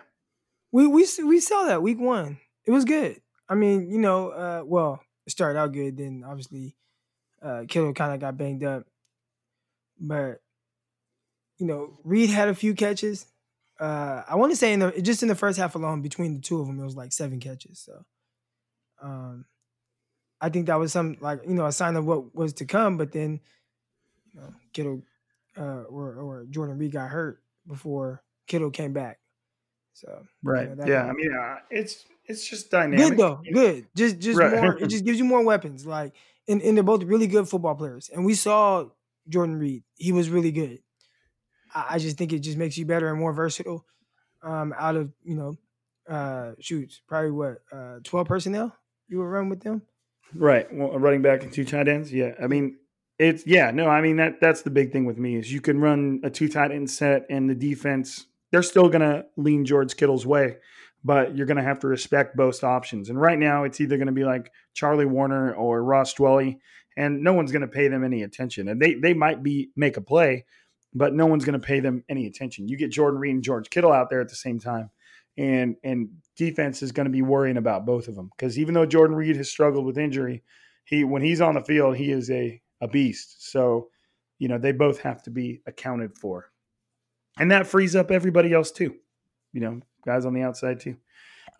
[0.72, 2.38] We we we saw that week one.
[2.66, 3.20] It was good.
[3.48, 5.96] I mean, you know, uh, well, it started out good.
[5.96, 6.76] Then obviously,
[7.43, 8.84] uh, Kittle kind of got banged up,
[10.01, 10.41] but
[11.59, 13.26] you know, Reed had a few catches.
[13.80, 16.41] Uh, I want to say in the just in the first half alone, between the
[16.41, 17.78] two of them, it was like seven catches.
[17.78, 18.05] So,
[19.03, 19.45] um,
[20.41, 22.97] I think that was some like you know a sign of what was to come.
[22.97, 23.41] But then,
[24.34, 25.03] you know, Kittle
[25.57, 29.18] uh, or or Jordan Reed got hurt before Kittle came back.
[29.95, 30.68] So Right.
[30.68, 31.05] Yeah, that- yeah.
[31.07, 33.09] I mean, uh, it's it's just dynamic.
[33.11, 33.86] good though, good.
[33.97, 34.61] Just just Right.
[34.62, 34.76] more.
[34.78, 35.86] It just gives you more weapons.
[35.86, 36.14] Like
[36.49, 38.11] and, and they're both really good football players.
[38.12, 38.86] And we saw
[39.28, 40.80] Jordan Reed; he was really good.
[41.74, 43.84] I, I just think it just makes you better and more versatile.
[44.42, 45.57] Um, out of you know,
[46.09, 48.74] uh, shoots probably what uh twelve personnel
[49.09, 49.82] you would run with them.
[50.34, 50.66] Right.
[50.72, 52.12] Well, running back and two tight ends.
[52.12, 52.32] Yeah.
[52.42, 52.76] I mean,
[53.18, 53.70] it's yeah.
[53.70, 56.30] No, I mean that that's the big thing with me is you can run a
[56.30, 60.57] two tight end set and the defense they're still to lean George Kittle's way,
[61.09, 63.09] but you're going to have to respect both options.
[63.09, 66.59] And right now, it's either going to be like Charlie Woerner or Ross Dwelley,
[66.98, 68.68] and no one's going to pay them any attention.
[68.68, 70.44] And they they might be make a play,
[70.92, 72.68] but no one's going to pay them any attention.
[72.68, 74.90] You get Jordan Reed and George Kittle out there at the same time,
[75.38, 78.84] and and defense is going to be worrying about both of them because even though
[78.84, 80.42] Jordan Reed has struggled with injury,
[80.84, 83.50] he when he's on the field he is a a beast.
[83.50, 83.88] So
[84.38, 86.50] you know they both have to be accounted for,
[87.38, 88.94] and that frees up everybody else too.
[89.54, 90.96] You know, guys on the outside too.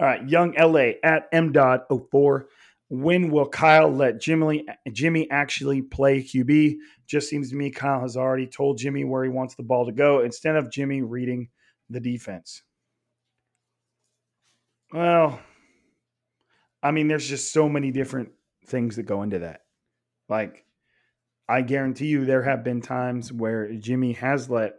[0.01, 2.49] All right, young LA at M dot 04.
[2.91, 6.77] When will Kyle let Jimmy Jimmy actually play QB?
[7.07, 9.93] Just seems to me Kyle has already told Jimmy where he wants the ball to
[9.93, 11.49] go instead of Jimmy reading
[11.91, 12.63] the defense.
[14.93, 15.41] Well,
[16.83, 18.31] I mean, there's just so many different
[18.67, 19.63] things that go into that.
[20.29, 20.65] Like,
[21.49, 24.77] I guarantee you, there have been times where Jimmy has let,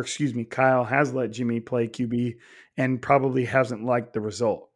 [0.00, 2.36] or excuse me, Kyle has let Jimmy play QB
[2.78, 4.70] and probably hasn't liked the result.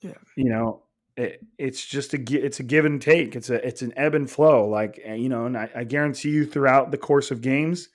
[0.00, 0.12] Yeah.
[0.36, 0.82] You know,
[1.16, 3.34] it, it's just a it's a give and take.
[3.34, 4.68] It's a it's an ebb and flow.
[4.68, 7.88] Like uh, you know, and I, I guarantee you, throughout the course of games,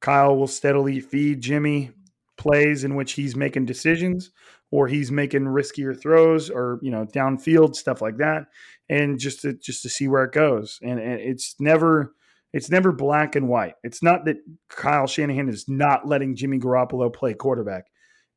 [0.00, 1.92] Kyle will steadily feed Jimmy
[2.36, 4.30] plays in which he's making decisions
[4.70, 8.46] or he's making riskier throws or you know downfield stuff like that
[8.88, 12.14] and just to just to see where it goes and, and it's never
[12.52, 13.74] it's never black and white.
[13.82, 14.36] It's not that
[14.68, 17.84] Kyle Shanahan is not letting Jimmy Garoppolo play quarterback.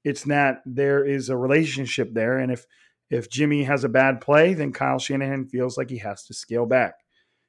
[0.03, 2.65] It's that there is a relationship there and if
[3.09, 6.65] if Jimmy has a bad play then Kyle Shanahan feels like he has to scale
[6.65, 6.93] back.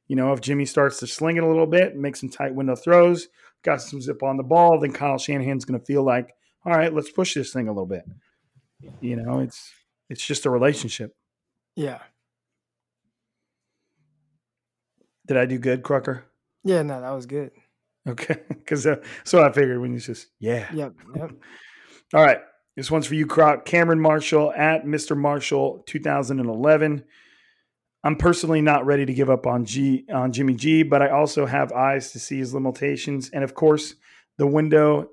[0.08, 2.74] You know if Jimmy starts to sling it a little bit make some tight window
[2.76, 3.28] throws
[3.62, 6.92] got some zip on the ball then Kyle Shanahan's going to feel like all right
[6.92, 8.04] let's push this thing a little bit.
[9.00, 9.70] You know it's
[10.08, 11.14] it's just a relationship.
[11.74, 11.98] Yeah,
[15.26, 16.24] did i do good crocker
[16.66, 17.50] yeah, no, that was good.
[18.08, 21.30] okay because uh, so i figured when you just yeah Yep, yep.
[22.14, 22.40] all right
[22.76, 27.04] this one's for you croc cameron marshall at mr marshall 2011
[28.04, 31.46] i'm personally not ready to give up on g on jimmy g but i also
[31.46, 33.94] have eyes to see his limitations and of course
[34.38, 35.08] the window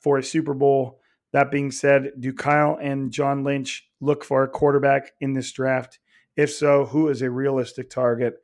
[0.00, 1.00] for a super bowl
[1.32, 5.98] That being said, do Kyle and John Lynch look for a quarterback in this draft?
[6.36, 8.34] If so, who is a realistic target?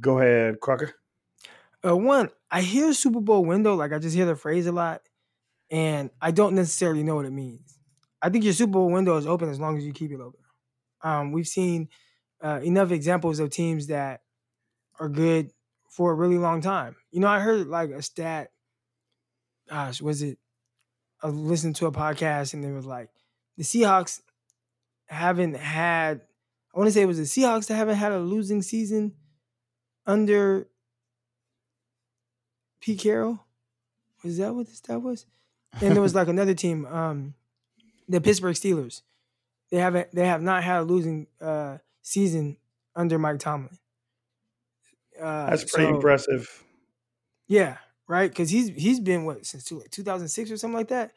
[0.00, 0.92] Go ahead, Crocker.
[1.84, 5.02] Uh, one, I hear Super Bowl window, like I just hear the phrase a lot,
[5.70, 7.78] and I don't necessarily know what it means.
[8.22, 10.40] I think your Super Bowl window is open as long as you keep it open.
[11.02, 11.88] Um, we've seen
[12.42, 14.22] uh, enough examples of teams that
[14.98, 15.52] are good
[15.90, 16.96] for a really long time.
[17.10, 18.50] You know, I heard like a stat.
[19.68, 20.38] Gosh, was it?
[21.22, 23.08] I listened to a podcast and it was like
[23.56, 24.20] the Seahawks
[25.06, 26.20] haven't had.
[26.74, 29.14] I want to say it was the Seahawks that haven't had a losing season
[30.04, 30.68] under
[32.86, 33.44] Pete Carroll.
[34.22, 35.26] Was that what the stat was?
[35.80, 37.34] And there was like another team, um,
[38.08, 39.02] the Pittsburgh Steelers.
[39.72, 40.12] They haven't.
[40.12, 42.58] They have not had a losing uh, season
[42.94, 43.76] under Mike Tomlin.
[45.20, 46.62] Uh, That's pretty so, impressive.
[47.48, 48.30] Yeah, right.
[48.30, 51.10] Because he's he's been what since two, 2006 or something like that.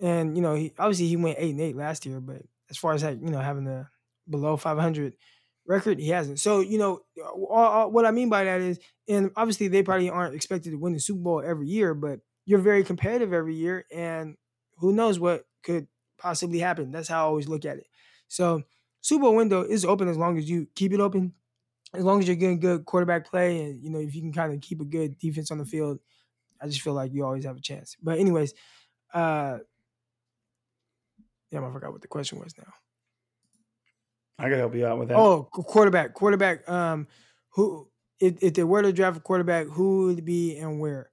[0.00, 2.92] And you know, he obviously he went eight and eight last year, but as far
[2.92, 3.86] as like you know having the
[4.28, 5.14] below 500
[5.70, 6.40] record, he hasn't.
[6.40, 10.10] So you know, all, all, what I mean by that is, and obviously they probably
[10.10, 13.86] aren't expected to win the Super Bowl every year, but you're very competitive every year,
[13.94, 14.36] and
[14.78, 15.86] who knows what could
[16.18, 16.90] possibly happen.
[16.90, 17.86] That's how I always look at it.
[18.28, 18.62] So
[19.00, 21.32] Super Bowl window is open as long as you keep it open,
[21.94, 24.52] as long as you're getting good quarterback play, and you know if you can kind
[24.52, 26.00] of keep a good defense on the field.
[26.62, 27.96] I just feel like you always have a chance.
[28.02, 28.52] But anyways,
[29.14, 29.58] uh,
[31.50, 32.70] damn, I forgot what the question was now.
[34.40, 35.18] I can help you out with that.
[35.18, 36.66] Oh, quarterback, quarterback.
[36.68, 37.06] Um,
[37.50, 37.88] who
[38.18, 41.10] if if they were to draft a quarterback, who would be and where?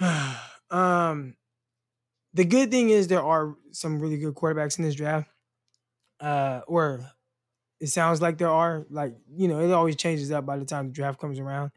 [0.70, 1.36] um,
[2.32, 5.28] the good thing is there are some really good quarterbacks in this draft.
[6.18, 7.04] Uh, or
[7.78, 8.86] it sounds like there are.
[8.88, 11.72] Like you know, it always changes up by the time the draft comes around.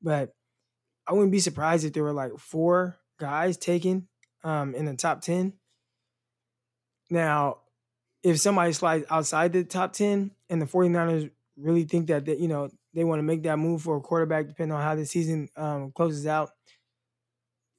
[0.00, 0.32] But
[1.06, 4.08] I wouldn't be surprised if there were like four guys taken
[4.44, 5.52] um, in the top ten.
[7.10, 7.58] Now,
[8.22, 12.48] if somebody slides outside the top 10 and the 49ers really think that, they, you
[12.48, 15.48] know, they want to make that move for a quarterback, depending on how the season
[15.56, 16.50] um, closes out,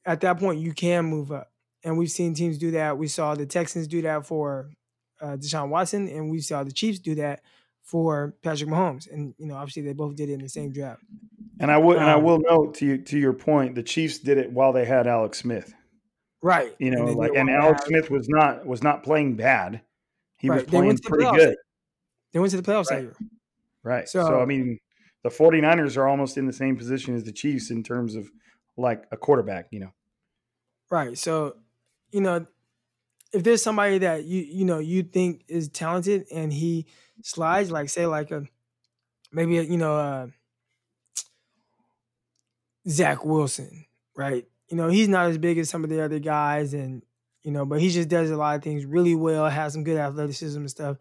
[0.06, 1.52] at that point, you can move up
[1.84, 2.98] and we've seen teams do that.
[2.98, 4.70] We saw the Texans do that for
[5.22, 7.42] uh, Deshaun Watson, and we saw the Chiefs do that
[7.84, 9.12] for Patrick Mahomes.
[9.12, 11.02] And you know, obviously, they both did it in the same draft.
[11.60, 13.84] And I would, um, and I um, will note to you, to your point, the
[13.84, 15.74] Chiefs did it while they had Alex Smith.
[16.42, 16.74] Right.
[16.80, 19.82] You know, and like, and Alex Smith was not was not playing bad.
[20.40, 20.58] He right.
[20.58, 21.56] was playing pretty good.
[22.32, 22.98] They went to the playoffs right.
[22.98, 23.16] that year.
[23.84, 24.08] Right.
[24.08, 24.80] So, so, I mean,
[25.24, 28.30] the 49ers are almost in the same position as the Chiefs in terms of
[28.78, 29.92] like a quarterback, you know.
[30.90, 31.18] Right.
[31.18, 31.56] So
[32.12, 32.46] you know,
[33.32, 36.88] if there's somebody that you you know you think is talented and he
[37.24, 38.46] slides, like say like a
[39.32, 40.28] maybe a, you know uh,
[42.88, 43.86] Zach Wilson,
[44.16, 44.46] right?
[44.70, 47.04] You know he's not as big as some of the other guys, and
[47.44, 49.98] you know, but he just does a lot of things really well, has some good
[49.98, 50.98] athleticism and stuff.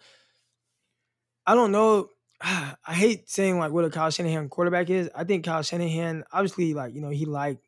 [1.46, 2.10] I don't know.
[2.40, 5.10] I hate saying like what a Kyle Shanahan quarterback is.
[5.14, 7.66] I think Kyle Shanahan, obviously, like you know, he liked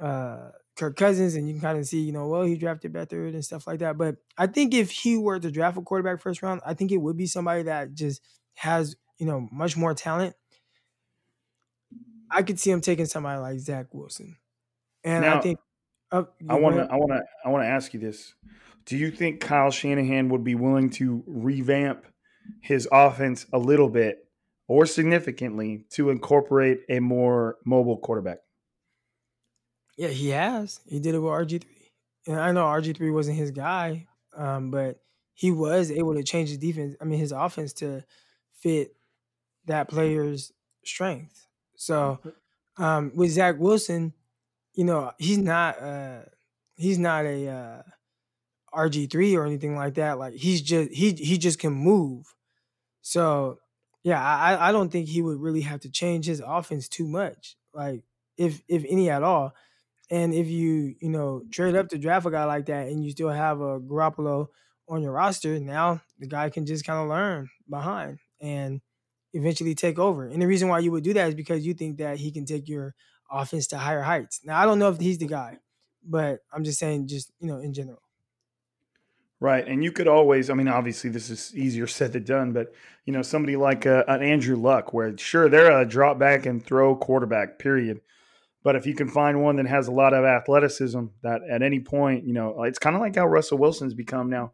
[0.00, 3.26] uh Kirk Cousins, and you can kind of see, you know, well, he drafted better
[3.26, 3.98] and stuff like that.
[3.98, 6.96] But I think if he were to draft a quarterback first round, I think it
[6.96, 8.22] would be somebody that just
[8.54, 10.34] has, you know, much more talent.
[12.30, 14.36] I could see him taking somebody like Zach Wilson,
[15.04, 15.58] and now, I think
[16.12, 18.34] uh, I want to, I want to, I want to ask you this:
[18.84, 22.04] Do you think Kyle Shanahan would be willing to revamp
[22.60, 24.18] his offense a little bit
[24.68, 28.38] or significantly to incorporate a more mobile quarterback?
[29.96, 30.80] Yeah, he has.
[30.86, 31.90] He did it with RG three,
[32.26, 34.06] and I know RG three wasn't his guy,
[34.36, 35.00] um, but
[35.34, 36.94] he was able to change his defense.
[37.00, 38.04] I mean, his offense to
[38.60, 38.94] fit
[39.66, 40.52] that player's
[40.84, 41.46] strength.
[41.76, 42.82] So mm-hmm.
[42.82, 44.12] um, with Zach Wilson,
[44.74, 46.20] you know, he's not uh,
[46.76, 47.82] he's not a uh,
[48.74, 50.18] RG three or anything like that.
[50.18, 52.34] Like he's just he he just can move.
[53.02, 53.58] So
[54.04, 57.56] yeah, I I don't think he would really have to change his offense too much.
[57.74, 58.04] Like
[58.36, 59.54] if if any at all.
[60.10, 63.10] And if you, you know, trade up to draft a guy like that and you
[63.12, 64.48] still have a Garoppolo
[64.88, 68.82] on your roster, now the guy can just kind of learn behind and
[69.32, 70.26] eventually take over.
[70.26, 72.44] And the reason why you would do that is because you think that he can
[72.44, 72.94] take your
[73.32, 74.40] offense to higher heights.
[74.44, 75.58] Now, I don't know if he's the guy,
[76.04, 78.02] but I'm just saying, just, you know, in general.
[79.40, 79.66] Right.
[79.66, 82.72] And you could always, I mean, obviously this is easier said than done, but,
[83.06, 86.64] you know, somebody like uh, an Andrew Luck, where sure, they're a drop back and
[86.64, 88.02] throw quarterback, period.
[88.62, 91.80] But if you can find one that has a lot of athleticism, that at any
[91.80, 94.52] point, you know, it's kind of like how Russell Wilson's become now.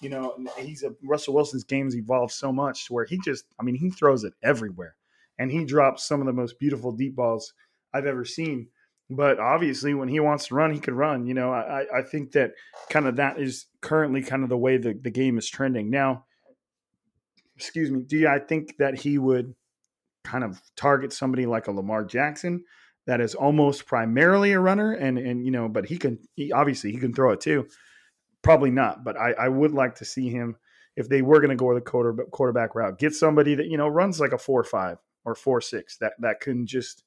[0.00, 3.64] You know, he's a Russell Wilson's game's evolved so much to where he just, I
[3.64, 4.94] mean, he throws it everywhere,
[5.40, 7.52] and he drops some of the most beautiful deep balls
[7.92, 8.68] I've ever seen.
[9.10, 11.26] but obviously when he wants to run, he could run.
[11.26, 12.52] You know, I, I think that
[12.90, 15.88] kind of that is currently kind of the way the, the game is trending.
[15.90, 16.26] Now,
[17.56, 19.54] excuse me, do I think that he would
[20.24, 22.64] kind of target somebody like a Lamar Jackson
[23.06, 26.92] that is almost primarily a runner and and you know, but he can he obviously
[26.92, 27.66] he can throw it too.
[28.42, 30.56] Probably not, but I, I would like to see him
[30.96, 33.88] if they were going to go the quarterback quarterback route, get somebody that you know
[33.88, 37.04] runs like a four five or four six that that can just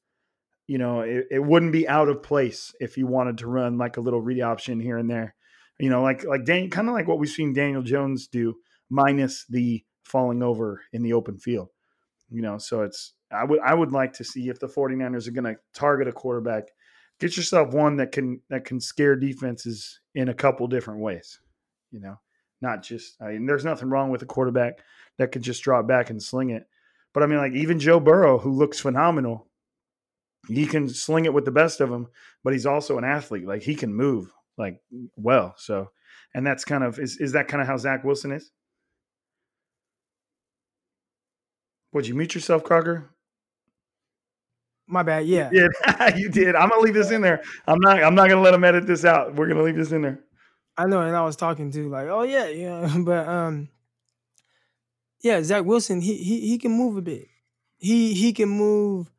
[0.72, 3.97] you know, it, it wouldn't be out of place if you wanted to run like
[3.97, 5.36] a little read option here and there.
[5.78, 8.55] You know, like like Dan, kind of like what we've seen Daniel Jones do,
[8.89, 11.67] minus the falling over in the open field.
[12.30, 15.32] You know, so it's I would I would like to see if the 49ers are
[15.32, 16.69] going to target a quarterback,
[17.19, 21.41] get yourself one that can that can scare defenses in a couple different ways.
[21.91, 22.15] You know,
[22.61, 24.80] not just I mean, there's nothing wrong with a quarterback
[25.17, 26.63] that can just drop back and sling it.
[27.13, 29.51] But I mean, like even Joe Burrow, who looks phenomenal,
[30.48, 32.08] he can sling it with the best of them,
[32.44, 33.48] but he's also an athlete.
[33.48, 34.82] Like he can move like
[35.16, 35.54] well.
[35.58, 35.92] So,
[36.34, 38.52] and that's kind of is is that kind of how Zach Wilson is?
[41.94, 43.10] Would you mute yourself, Crocker?
[44.88, 45.26] My bad.
[45.26, 45.50] Yeah.
[45.54, 46.56] Yeah, you did.
[46.56, 47.42] I'm gonna leave this in there.
[47.68, 48.04] I'm not.
[48.04, 49.36] I'm not gonna let him edit this out.
[49.36, 50.20] We're gonna leave this in there.
[50.78, 53.70] I know, and I was talking to like, oh yeah, yeah, but um,
[55.22, 57.28] yeah, Zach Wilson, he he he can move a bit.
[57.78, 59.12] He he can move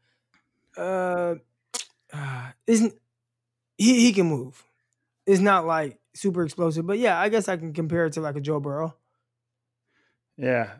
[0.77, 1.35] uh,
[2.13, 2.95] uh isn't
[3.79, 4.63] he he can move.
[5.27, 8.37] It's not like super explosive, but yeah, I guess I can compare it to like
[8.37, 8.95] a Joe Burrow.
[10.37, 10.71] Yeah.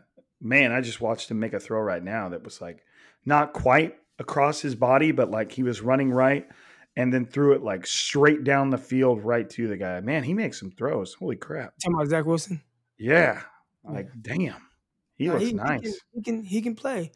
[0.41, 2.83] Man, I just watched him make a throw right now that was like
[3.25, 6.47] not quite across his body, but like he was running right
[6.95, 9.99] and then threw it like straight down the field right to the guy.
[10.01, 11.13] Man, he makes some throws.
[11.13, 11.73] Holy crap.
[11.81, 12.61] Talking about Zach Wilson?
[12.97, 13.41] Yeah.
[13.83, 14.61] Like, damn.
[15.15, 15.81] He looks he, nice.
[15.81, 17.11] He can, he can, he can play.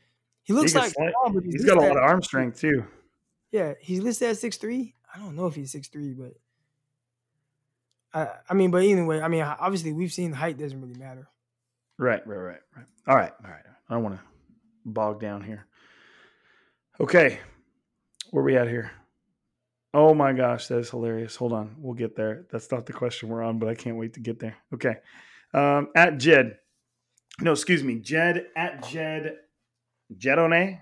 [0.47, 1.11] He looks he like small,
[1.43, 2.85] he's, he's got a lot of arm strength too.
[3.51, 4.95] Yeah, he's listed at six three.
[5.13, 6.35] I don't know if he's six three, but
[8.13, 11.27] I I mean, but anyway, I mean, obviously we've seen height doesn't really matter.
[11.97, 12.85] Right, right, right, right.
[13.07, 13.63] All right, all right.
[13.89, 14.21] I don't want to
[14.85, 15.65] bog down here.
[17.01, 17.39] Okay,
[18.31, 18.91] where we at here?
[19.93, 21.35] Oh my gosh, that is hilarious.
[21.35, 22.45] Hold on, we'll get there.
[22.49, 24.55] That's not the question we're on, but I can't wait to get there.
[24.73, 24.95] Okay,
[25.53, 26.59] um, at Jed,
[27.41, 29.39] no, excuse me, Jed at Jed
[30.15, 30.81] Jedone.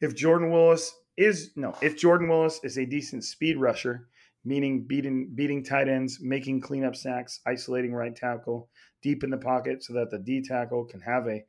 [0.00, 4.08] If Jordan Willis is no, if Jordan Willis is a decent speed rusher,
[4.44, 8.68] meaning beating beating tight ends, making cleanup sacks, isolating right tackle,
[9.02, 11.44] deep in the pocket so that the D tackle can have a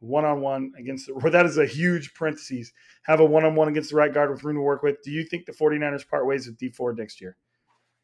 [0.00, 4.30] one-on-one against the that is a huge parentheses have a one-on-one against the right guard
[4.30, 5.02] with room to work with.
[5.02, 7.36] Do you think the 49ers part ways with Dee Ford next year?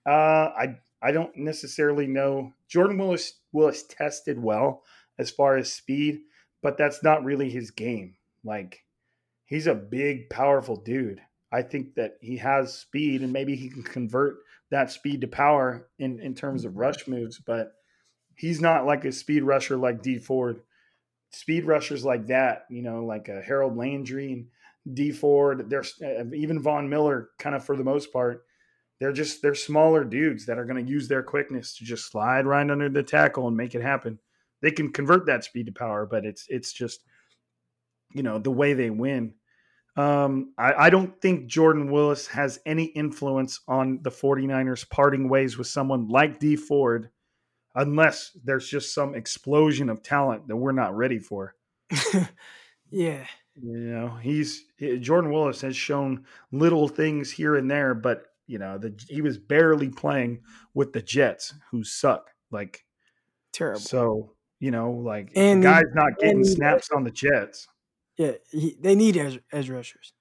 [0.06, 2.52] Uh, i i don't necessarily know.
[2.68, 4.82] Jordan willis willis tested well
[5.18, 6.20] as far as speed
[6.62, 8.84] but that's not really his game like
[9.46, 11.20] he's a big, powerful dude.
[11.52, 14.38] I think that he has speed and maybe he can convert
[14.70, 17.72] that speed to power in, in terms of rush moves, but
[18.36, 20.60] he's not like a speed rusher like Dee Ford.
[21.30, 24.46] Speed rushers like that, you know, like a Harold Landry and
[24.94, 28.44] Dee Ford, there's uh, even Von Miller, kind of for the most part,
[29.00, 32.46] they're just they're smaller dudes that are going to use their quickness to just slide
[32.46, 34.18] right under the tackle and make it happen.
[34.60, 37.00] They can convert that speed to power, but it's it's just
[38.14, 39.34] you know the way they win.
[39.96, 45.56] Um, I, I, don't think Jordan Willis has any influence on the 49ers parting ways
[45.56, 47.10] with someone like Dee Ford
[47.76, 51.54] unless there's just some explosion of talent that we're not ready for.
[52.90, 53.24] yeah.
[53.54, 54.64] You know, he's
[55.00, 59.38] Jordan Willis has shown little things here and there, but you know, the, he was
[59.38, 60.40] barely playing
[60.74, 62.30] with the Jets who suck.
[62.50, 62.84] Like
[63.52, 63.80] terrible.
[63.80, 67.68] So, you know, like and the guy's not getting snaps on the Jets.
[68.16, 70.12] Yeah, he, they need edge, edge rushers.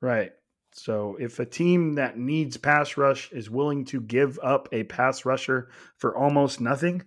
[0.00, 0.32] Right.
[0.72, 5.24] So if a team that needs pass rush is willing to give up a pass
[5.24, 7.02] rusher for almost nothing,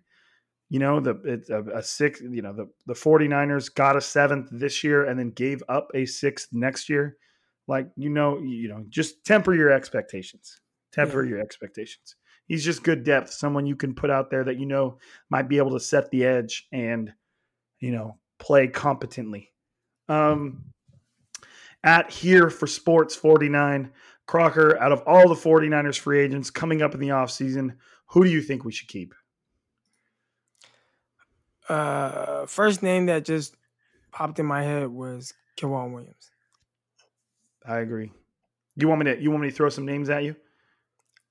[0.70, 4.50] you know, the it's a, a six, you know, the, the 49ers got a seventh
[4.52, 7.18] this year and then gave up a sixth next year.
[7.68, 10.60] Like, you know, you know, just temper your expectations.
[10.92, 11.32] Temper yeah.
[11.32, 12.16] your expectations.
[12.48, 14.98] He's just good depth, someone you can put out there that you know
[15.30, 17.14] might be able to set the edge and,
[17.80, 19.52] you know, play competently.
[20.10, 20.66] Um,
[21.84, 23.91] at here for sports 49
[24.26, 27.76] crocker out of all the 49ers free agents coming up in the offseason
[28.07, 29.14] who do you think we should keep
[31.70, 33.55] uh first name that just
[34.12, 36.32] popped in my head was K'Waun Williams.
[37.66, 38.12] I agree.
[38.76, 40.36] You want me to you want me to throw some names at you?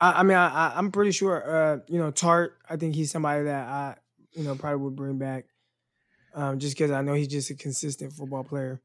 [0.00, 3.10] I, I mean I, I am pretty sure uh you know Tartt, I think he's
[3.10, 3.96] somebody that I
[4.32, 5.46] you know probably would bring back
[6.34, 8.80] um, just because I know he's just a consistent football player.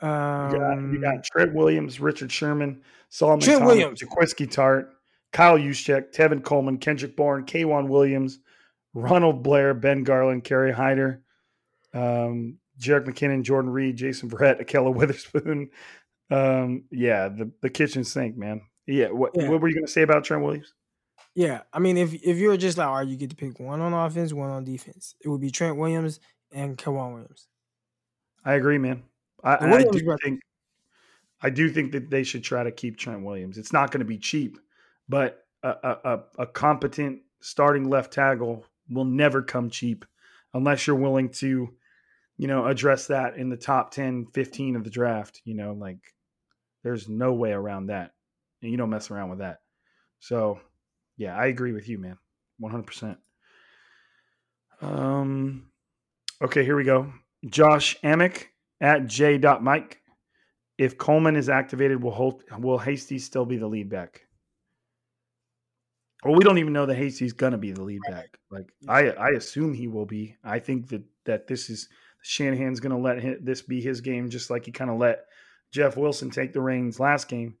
[0.00, 4.02] Um, You got, you got Trent Williams, Richard Sherman, Solomon Trent Thomas, Williams.
[4.02, 4.88] Jaquiski Tartt,
[5.32, 8.40] Kyle Juszczyk, Tevin Coleman, Kendrick Bourne, K'Waun Williams,
[8.92, 11.22] Ronald Blair, Ben Garland, Kerry Hyder,
[11.92, 15.70] um, Jerick McKinnon, Jordan Reed, Jason Verrett, Ahkello Witherspoon.
[16.30, 18.62] Um, yeah, the, the kitchen sink, man.
[18.86, 19.48] Yeah, what, Yeah.
[19.48, 20.74] what were you going to say about Trent Williams?
[21.34, 23.58] Yeah, I mean, if if you were just like, all right, you get to pick
[23.58, 26.20] one on offense, one on defense, it would be Trent Williams
[26.52, 27.48] and K'Waun Williams.
[28.44, 29.02] I agree, man.
[29.42, 30.40] I, I do brother- think
[31.42, 33.58] I do think that they should try to keep Trent Williams.
[33.58, 34.58] It's not going to be cheap,
[35.08, 40.04] but a, a, a, a competent starting left tackle will never come cheap
[40.54, 41.68] unless you're willing to,
[42.38, 45.42] you know, address that in the top 10, 15 of the draft.
[45.44, 45.98] You know, like
[46.82, 48.12] there's no way around that.
[48.62, 49.58] And you don't mess around with that.
[50.20, 50.60] So,
[51.16, 52.18] yeah, I agree with you, man.
[52.62, 53.16] 100%.
[54.80, 55.70] Um,
[56.42, 57.12] okay, here we go.
[57.46, 58.46] Josh Amick
[58.80, 60.00] at j.mike.
[60.76, 64.22] If Coleman is activated, will Holt, will Hasty still be the lead back?
[66.24, 68.38] Well, we don't even know that Hasty's gonna be the lead back.
[68.50, 70.36] Like I, I assume he will be.
[70.42, 71.88] I think that that this is
[72.22, 75.26] Shanahan's gonna let hi- this be his game, just like he kind of let
[75.70, 77.56] Jeff Wilson take the reins last game.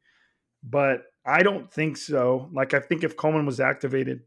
[0.62, 2.48] But I don't think so.
[2.52, 4.22] Like I think if Coleman was activated,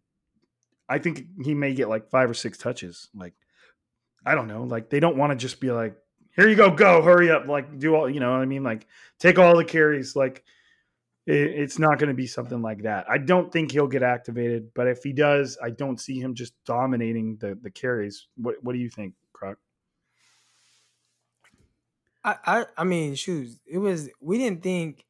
[0.90, 3.10] I think he may get like five or six touches.
[3.14, 3.34] Like
[4.26, 4.64] I don't know.
[4.64, 5.96] Like they don't want to just be like,
[6.36, 8.64] here you go, go, hurry up, like do all you know what I mean?
[8.64, 8.88] Like
[9.20, 10.16] take all the carries.
[10.16, 10.44] Like
[11.28, 13.06] it, it's not going to be something like that.
[13.10, 16.54] I don't think he'll get activated, but if he does, I don't see him just
[16.66, 18.28] dominating the the carries.
[18.38, 19.58] What what do you think, Croc?
[22.24, 23.60] I I mean, shoes.
[23.66, 25.06] It was we didn't think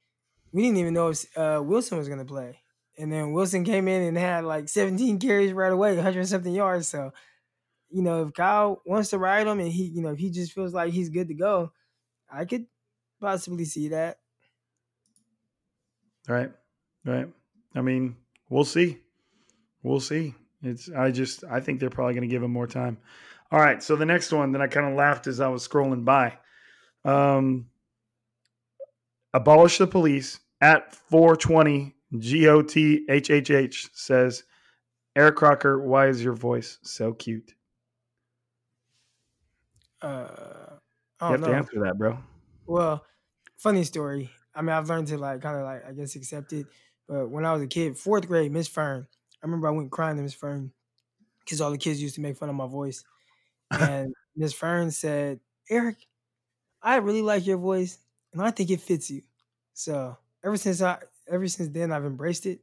[0.52, 2.60] we didn't even know if uh, Wilson was gonna play,
[2.98, 6.54] and then Wilson came in and had like 17 carries right away, 100 and something
[6.54, 6.88] yards.
[6.88, 7.12] So,
[7.90, 10.54] you know, if Kyle wants to ride him and he, you know, if he just
[10.54, 11.72] feels like he's good to go,
[12.30, 12.66] I could
[13.22, 14.18] possibly see that.
[16.28, 16.52] Right,
[17.06, 17.28] right.
[17.76, 18.18] I mean,
[18.50, 18.98] we'll see.
[19.84, 20.34] We'll see.
[20.62, 20.90] It's.
[20.90, 21.44] I just.
[21.50, 22.98] I think they're probably going to give him more time.
[23.52, 23.82] All right.
[23.82, 26.38] So the next one that I kind of laughed as I was scrolling by.
[27.06, 27.68] Um,
[29.34, 34.44] abolish the police at 420 GOTHHH says,
[35.16, 37.54] Eric Crocker, why is your voice so cute?
[40.02, 40.78] Uh,
[41.22, 42.20] You have to answer that, bro.
[42.66, 43.06] Well,
[43.58, 44.30] funny story.
[44.54, 46.68] I mean, I've learned to like kind of like I guess accept it.
[47.08, 49.08] But when I was a kid, fourth grade, Miss Fern,
[49.42, 50.74] I remember I went crying to Miss Fern
[51.40, 53.04] because all the kids used to make fun of my voice.
[53.72, 55.98] And Miss Fern said, "Eric,
[56.82, 58.00] I really like your voice,
[58.34, 59.22] and I think it fits you."
[59.74, 61.00] So ever since I,
[61.30, 62.62] ever since then, I've embraced it.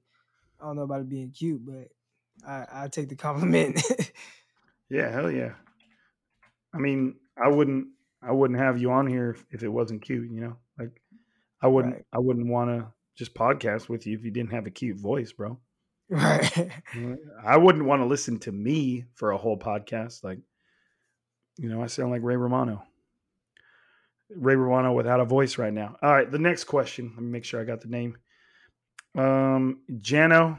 [0.60, 1.88] I don't know about it being cute, but
[2.46, 3.80] I, I take the compliment.
[4.90, 5.54] Yeah, hell yeah.
[6.74, 7.88] I mean, I wouldn't
[8.22, 10.56] I wouldn't have you on here if, if it wasn't cute, you know?
[10.78, 11.00] Like
[11.60, 12.04] I wouldn't Right.
[12.12, 15.32] I wouldn't want to just podcast with you if you didn't have a cute voice,
[15.32, 15.58] bro.
[16.08, 16.70] right?
[17.44, 20.38] I wouldn't want to listen to me for a whole podcast like
[21.56, 22.82] you know, I sound like Ray Romano.
[24.30, 25.96] Ray Romano without a voice right now.
[26.02, 27.12] All right, the next question.
[27.14, 28.16] Let me make sure I got the name.
[29.16, 30.58] Um, Jano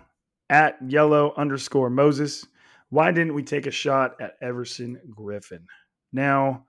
[0.50, 2.46] at yellow underscore Moses.
[2.90, 5.66] Why didn't we take a shot at Everson Griffen?
[6.14, 6.66] Now,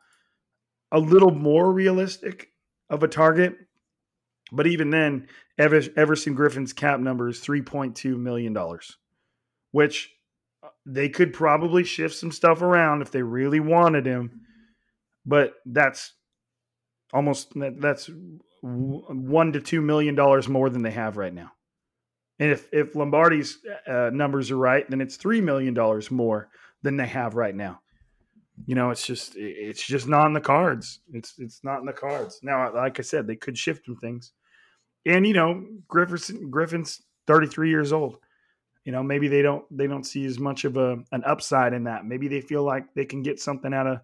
[0.90, 2.48] a little more realistic
[2.88, 3.56] of a target,
[4.50, 5.28] but even then,
[5.58, 8.56] Ever- Everson Griffen's cap number is $3.2 million,
[9.72, 10.10] which
[10.62, 14.42] uh, they could probably shift some stuff around if they really wanted him,
[15.24, 16.12] but that's
[17.12, 18.10] almost that's
[18.62, 21.52] one to two million dollars more than they have right now.
[22.38, 26.48] And if if Lombardi's uh, numbers are right, then it's three million dollars more
[26.82, 27.80] than they have right now.
[28.66, 31.00] You know, it's just it's just not in the cards.
[31.12, 32.72] It's it's not in the cards now.
[32.74, 34.32] Like I said, they could shift some things,
[35.04, 38.18] and you know, Griffen's Griffen's thirty three years old.
[38.84, 41.84] You know, maybe they don't they don't see as much of a an upside in
[41.84, 42.06] that.
[42.06, 44.00] Maybe they feel like they can get something out of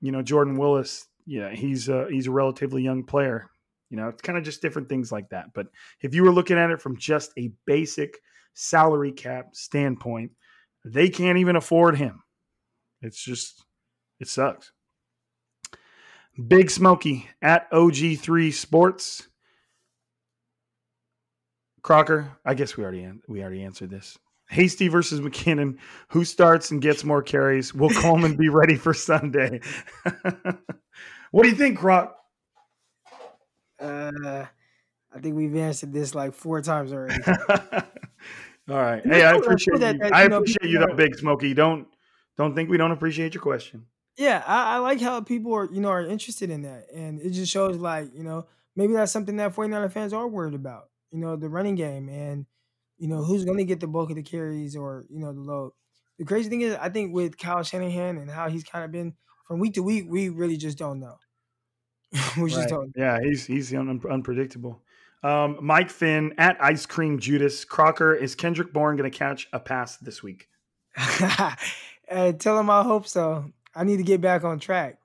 [0.00, 1.06] you know Jordan Willis.
[1.30, 3.48] Yeah, he's a, he's a relatively young player.
[3.88, 5.54] You know, it's kind of just different things like that.
[5.54, 5.68] But
[6.00, 8.18] if you were looking at it from just a basic
[8.54, 10.32] salary cap standpoint,
[10.84, 12.24] they can't even afford him.
[13.00, 13.64] It's just,
[14.18, 14.72] it sucks.
[16.48, 19.28] Big Smoky at OG3 Sports.
[21.82, 24.18] Crocker, I guess we already we already answered this.
[24.48, 25.76] Hasty versus McKinnon.
[26.08, 27.72] Who starts and gets more carries?
[27.72, 29.60] Will Coleman be ready for Sunday?
[31.30, 32.16] what do you think, Croc?
[33.80, 34.44] Uh,
[35.12, 37.22] I think we've answered this like four times already.
[38.68, 39.04] All right.
[39.04, 40.00] Hey, I appreciate that- you.
[40.02, 41.54] that, I you know, appreciate you, though, Big Smokey.
[41.54, 41.86] Don't
[42.36, 43.86] don't think we don't appreciate your question.
[44.16, 46.86] Yeah, I, I like how people are, you know, are interested in that.
[46.94, 48.46] And it just shows like, you know,
[48.76, 52.44] maybe that's something that 49er fans are worried about, you know, the running game and,
[52.98, 55.72] you know, who's gonna get the bulk of the carries or, you know, the load.
[56.18, 59.14] The crazy thing is I think with Kyle Shanahan and how he's kind of been
[59.50, 61.18] from week to week, we really just don't know.
[62.40, 64.80] we just don't Yeah, he's he's un- unpredictable.
[65.24, 69.58] Um, Mike Finn at Ice Cream Judas Crocker is Kendrick Bourne going to catch a
[69.58, 70.48] pass this week?
[70.94, 73.50] hey, tell him I hope so.
[73.74, 74.98] I need to get back on track.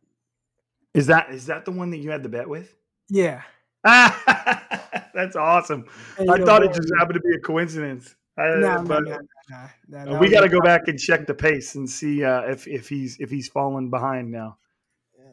[0.93, 2.75] Is that is that the one that you had the bet with?
[3.09, 3.41] Yeah.
[3.83, 5.85] That's awesome.
[6.19, 8.13] Hey, I thought it just happened to be a coincidence.
[8.37, 9.17] I- Nah, nah, but- nah, nah,
[9.49, 12.23] nah, nah, Uh, that we got to go back and check the pace and see
[12.23, 14.57] uh, if if he's if he's fallen behind now.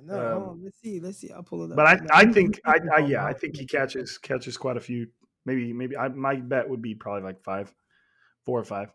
[0.04, 0.98] No, um, let's see.
[0.98, 1.30] Let's see.
[1.30, 1.76] I'll pull it up.
[1.76, 2.00] But I.
[2.12, 5.06] I think he- I, I yeah I think he catches catches quite a few.
[5.46, 7.72] Maybe maybe I, my bet would be probably like five,
[8.44, 8.92] four or five.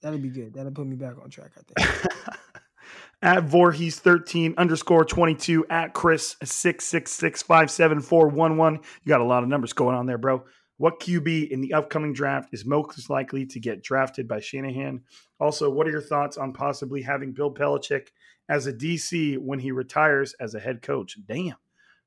[0.00, 0.54] That'll be good.
[0.54, 1.50] That'll put me back on track.
[1.58, 2.12] I think.
[3.22, 8.56] at Voorhees thirteen underscore twenty two at Chris six six six five seven four one
[8.56, 8.76] one.
[9.04, 10.44] You got a lot of numbers going on there, bro.
[10.78, 15.02] What QB in the upcoming draft is most likely to get drafted by Shanahan?
[15.40, 18.08] Also, what are your thoughts on possibly having Bill Belichick
[18.48, 21.18] as a DC when he retires as a head coach?
[21.26, 21.56] Damn,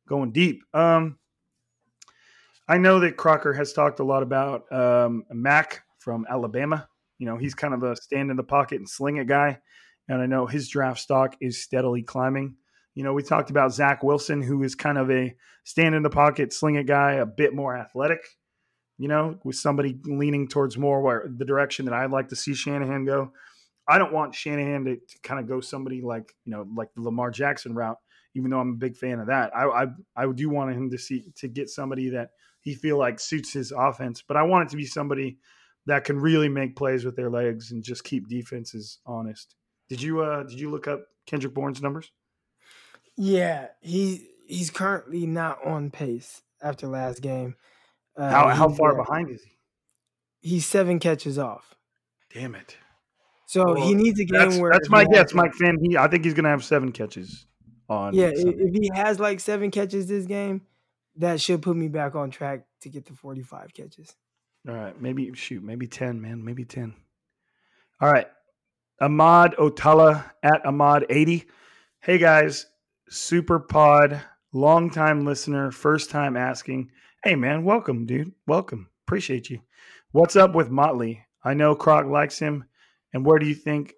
[0.07, 0.63] going deep.
[0.73, 1.19] Um,
[2.67, 6.87] I know that Crocker has talked a lot about um, Mac from Alabama.
[7.17, 9.59] You know, he's kind of a stand in the pocket and sling it guy.
[10.07, 12.55] And I know his draft stock is steadily climbing.
[12.95, 15.35] You know, we talked about Zach Wilson, who is kind of a
[15.65, 18.25] stand in the pocket, sling it guy, a bit more athletic,
[19.01, 22.53] you know, with somebody leaning towards more where the direction that I'd like to see
[22.53, 23.31] Shanahan go.
[23.87, 27.01] I don't want Shanahan to, to kind of go somebody like, you know, like the
[27.01, 27.97] Lamar Jackson route,
[28.35, 29.55] even though I'm a big fan of that.
[29.55, 32.29] I, I, I do want him to see, to get somebody that
[32.61, 35.39] he feel like suits his offense, but I want it to be somebody
[35.87, 39.55] that can really make plays with their legs and just keep defenses honest.
[39.89, 42.11] Did you uh did you look up Kendrick Bourne's numbers?
[43.17, 47.55] Yeah, he he's currently not on pace after last game.
[48.17, 50.49] Uh, How how far uh, behind is he?
[50.49, 51.75] He's seven catches off.
[52.33, 52.75] Damn it.
[53.45, 55.77] So Well, he needs a game That's, where that's my guess, Mike Finn.
[55.81, 57.45] He I think he's gonna have seven catches
[57.89, 58.57] on Yeah, Sunday.
[58.63, 60.61] if he has like seven catches this game,
[61.17, 64.15] that should put me back on track to get to forty-five catches.
[64.67, 66.95] All right, maybe shoot, maybe ten, man, maybe ten.
[67.99, 68.27] All right,
[68.99, 71.45] Ahmad Otala at Ahmad eighty.
[71.99, 72.65] Hey guys,
[73.09, 74.21] super pod,
[74.53, 76.91] long time listener, first time asking.
[77.23, 78.31] Hey man, welcome, dude.
[78.47, 78.89] Welcome.
[79.07, 79.59] Appreciate you.
[80.11, 81.23] What's up with Motley?
[81.43, 82.65] I know Croc likes him.
[83.13, 83.93] And where do you think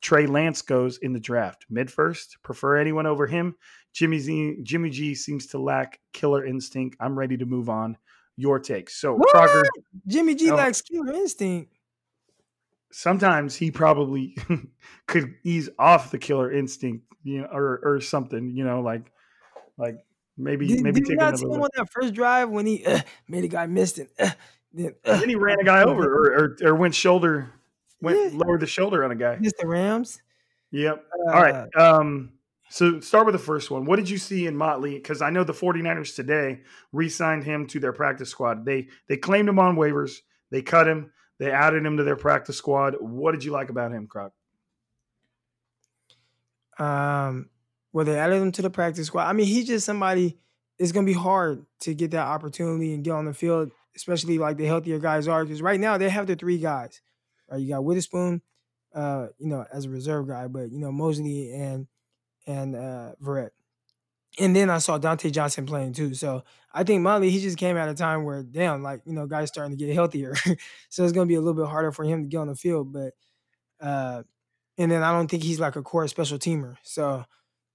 [0.00, 1.64] Trey Lance goes in the draft?
[1.70, 2.36] Mid first?
[2.42, 3.54] Prefer anyone over him?
[3.94, 6.96] Jimmy Z, Jimmy G seems to lack killer instinct.
[7.00, 7.96] I'm ready to move on.
[8.36, 8.90] Your take.
[8.90, 9.28] So What?
[9.30, 9.64] Crocker,
[10.06, 10.56] Jimmy G Oh.
[10.56, 11.72] lacks killer instinct.
[12.92, 14.36] sometimes he probably
[15.06, 19.10] could ease off the killer instinct, you know, or or something, you know, like
[19.76, 19.96] like
[20.38, 22.84] maybe Did, maybe did you take not see him on that first drive when he
[22.86, 24.10] uh, made a guy missed it?
[24.18, 24.30] Uh,
[24.72, 27.50] then, uh, Then he ran a guy over or, or, or went shoulder
[28.00, 28.38] went Yeah.
[28.38, 29.36] lowered the shoulder on a guy.
[29.40, 30.22] missed the Rams.
[30.70, 31.04] Yep.
[31.26, 31.76] Uh, All right.
[31.76, 32.32] Um,
[32.70, 33.86] so start with the first one.
[33.86, 34.94] What did you see in Motley?
[34.94, 36.60] Because I know the 49ers today
[36.92, 38.64] re-signed him to their practice squad.
[38.66, 40.18] They they claimed him on waivers.
[40.50, 41.10] They cut him.
[41.38, 42.96] They added him to their practice squad.
[43.00, 44.32] What did you like about him, Croc?
[46.78, 47.48] Um,
[47.92, 49.28] well, they added him to the practice squad.
[49.28, 50.38] I mean, he's just somebody.
[50.78, 54.56] It's gonna be hard to get that opportunity and get on the field, especially like
[54.56, 55.44] the healthier guys are.
[55.44, 57.00] Because right now they have the three guys.
[57.50, 58.42] Right, you got Witherspoon,
[58.94, 61.86] uh, you know, as a reserve guy, but you know Moseley and
[62.46, 63.50] and uh Verrett.
[64.38, 66.14] And then I saw Dontae Johnson playing too.
[66.14, 69.26] So I think Motley, he just came at a time where damn, like, you know,
[69.26, 70.34] guys starting to get healthier.
[70.88, 72.92] so it's gonna be a little bit harder for him to get on the field.
[72.92, 73.14] But
[73.80, 74.22] uh
[74.76, 76.76] and then I don't think he's like a core special teamer.
[76.82, 77.24] So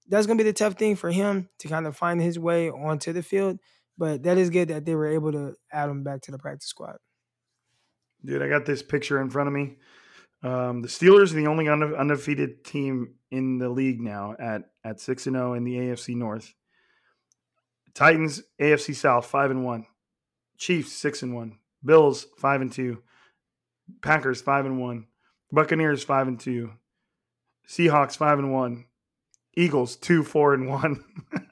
[0.08, 3.12] that's gonna be the tough thing for him to kind of find his way onto
[3.12, 3.58] the field.
[3.96, 6.66] But that is good that they were able to add him back to the practice
[6.66, 6.96] squad.
[8.24, 9.76] Dude, I got this picture in front of me.
[10.42, 15.00] Um, the Steelers are the only unde- undefeated team in the league now at at
[15.00, 16.54] six and zero in the AFC North.
[17.94, 19.86] Titans AFC South five and one,
[20.58, 23.02] Chiefs six and one, Bills five and two,
[24.02, 25.06] Packers five and one,
[25.52, 26.72] Buccaneers five and two,
[27.68, 28.86] Seahawks five and one,
[29.56, 31.04] Eagles two four and one.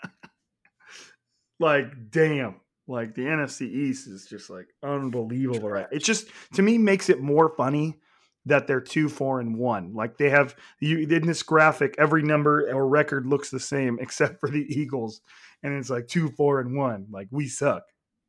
[1.60, 2.56] like damn
[2.86, 5.86] like the NFC East is just like unbelievable, right?
[5.90, 7.98] It just to me makes it more funny
[8.46, 9.94] that they're two, four, and one.
[9.94, 14.40] Like they have you in this graphic, every number or record looks the same except
[14.40, 15.20] for the Eagles,
[15.62, 17.06] and it's like two, four, and one.
[17.10, 17.84] Like we suck.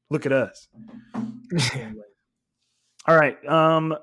[0.10, 0.68] Look at us.
[3.08, 3.44] All right.
[3.48, 3.96] Um,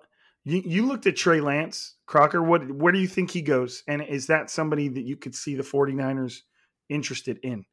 [0.45, 2.43] You, you looked at Trey Lance, Crocker.
[2.43, 3.83] What where do you think he goes?
[3.87, 6.41] And is that somebody that you could see the 49ers
[6.89, 7.65] interested in?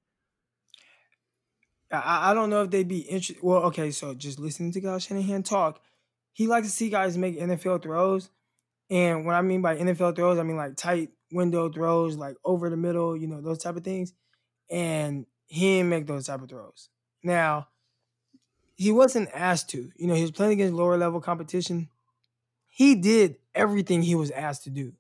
[1.91, 3.38] I, I don't know if they'd be interested.
[3.41, 5.80] Well, okay, so just listening to Kyle Shanahan talk,
[6.34, 8.30] he likes to see guys make NFL throws.
[8.89, 12.69] And what I mean by NFL throws, I mean like tight window throws, like over
[12.69, 14.14] the middle, you know, those type of things.
[14.69, 16.89] And he didn't make those type of throws.
[17.23, 17.69] Now,
[18.76, 19.89] he wasn't asked to.
[19.95, 21.89] You know, he was playing against lower level competition.
[22.77, 24.93] He did everything he was asked to do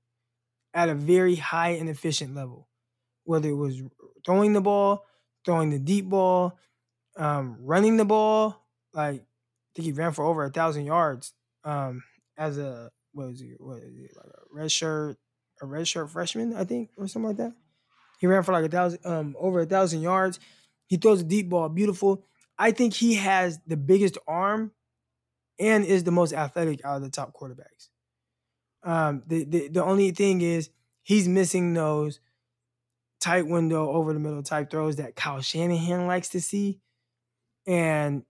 [0.73, 2.67] at a very high and efficient level,
[3.23, 3.79] whether it was
[4.25, 5.05] throwing the ball,
[5.45, 6.57] throwing the deep ball,
[7.17, 8.65] um, running the ball.
[8.93, 9.25] Like, I
[9.75, 11.33] think he ran for over a thousand yards
[11.63, 12.01] um,
[12.35, 13.49] as a what was he?
[13.49, 13.55] He?
[13.59, 15.17] Like a red shirt,
[15.61, 17.53] a red shirt freshman, I think, or something like that.
[18.17, 20.39] He ran for like a thousand, um, over a thousand yards.
[20.87, 22.25] He throws a deep ball, beautiful.
[22.57, 24.71] I think he has the biggest arm
[25.59, 27.89] and is the most athletic out of the top quarterbacks.
[28.83, 30.69] Um, the, the the only thing is
[31.03, 32.19] he's missing those
[33.19, 36.79] tight window over the middle type throws that Kyle Shanahan likes to see.
[37.65, 38.23] And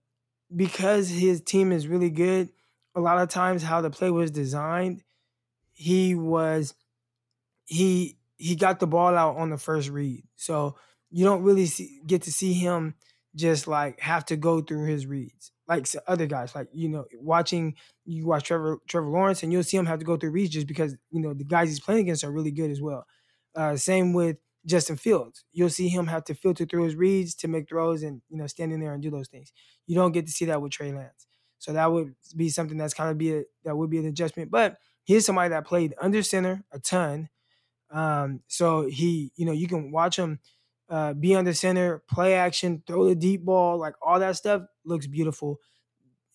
[0.54, 2.48] because his team is really good,
[2.94, 5.02] a lot of times how the play was designed,
[5.72, 6.74] he was
[7.66, 10.24] he he got the ball out on the first read.
[10.36, 10.76] So
[11.10, 12.94] you don't really see, get to see him
[13.36, 16.54] just like have to go through his reads like other guys.
[16.54, 17.74] Like you know, watching
[18.04, 20.66] you watch Trevor Trevor Lawrence, and you'll see him have to go through reads just
[20.66, 23.06] because you know the guys he's playing against are really good as well.
[23.54, 25.44] Uh, same with Justin Fields.
[25.52, 28.46] You'll see him have to filter through his reads to make throws and you know
[28.46, 29.52] standing there and do those things.
[29.86, 31.26] You don't get to see that with Trey Lance.
[31.58, 34.50] So that would be something that's kind of be a, that would be an adjustment.
[34.50, 37.28] But he's somebody that played under center a ton.
[37.90, 40.40] Um, so he, you know, you can watch him
[40.88, 45.06] uh, be under center, play action, throw the deep ball, like all that stuff looks
[45.06, 45.58] beautiful.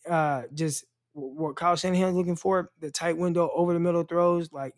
[0.08, 4.76] Uh, just what Kyle Shanahan's looking for, the tight window over the middle throws, like,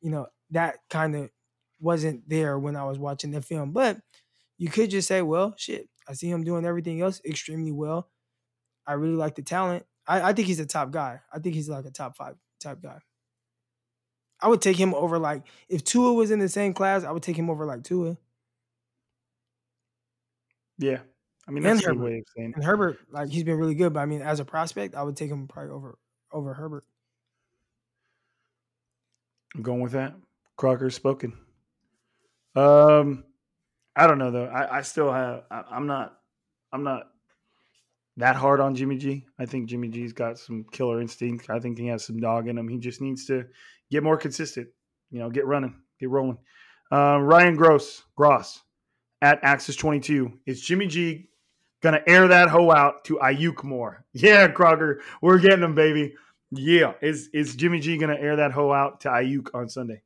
[0.00, 1.30] you know, that kind of
[1.80, 3.72] wasn't there when I was watching the film.
[3.72, 3.98] But
[4.56, 8.08] you could just say, well, shit, I see him doing everything else extremely well.
[8.86, 9.84] I really like the talent.
[10.06, 11.20] I, I think he's a top guy.
[11.32, 12.98] I think he's like a top five type guy.
[14.40, 17.22] I would take him over like if Tua was in the same class, I would
[17.22, 18.16] take him over like Tua.
[20.78, 21.00] Yeah.
[21.46, 22.04] I mean that's and a good Herbert.
[22.04, 22.64] way of saying And.
[22.64, 25.30] Herbert, like he's been really good, but I mean, as a prospect, I would take
[25.30, 25.98] him probably over
[26.30, 26.84] over Herbert.
[29.54, 30.14] I'm going with that.
[30.56, 31.32] Crocker's spoken.
[32.54, 33.24] Um,
[33.96, 34.46] I don't know though.
[34.46, 35.44] I, I still have.
[35.50, 36.18] I, I'm not.
[36.72, 37.04] I'm not
[38.18, 39.24] that hard on Jimmy G.
[39.38, 41.48] I think Jimmy G's got some killer instinct.
[41.48, 42.68] I think he has some dog in him.
[42.68, 43.46] He just needs to
[43.90, 44.68] get more consistent.
[45.10, 46.38] You know, get running, get rolling.
[46.92, 48.60] Uh, Ryan Gross, Gross,
[49.22, 50.32] at Axis 22.
[50.46, 51.28] Is Jimmy G
[51.82, 54.04] gonna air that hoe out to Aiyuk more?
[54.12, 56.14] Yeah, Crocker, we're getting him, baby.
[56.50, 60.02] Yeah, is is Jimmy G gonna air that hoe out to Aiyuk on Sunday?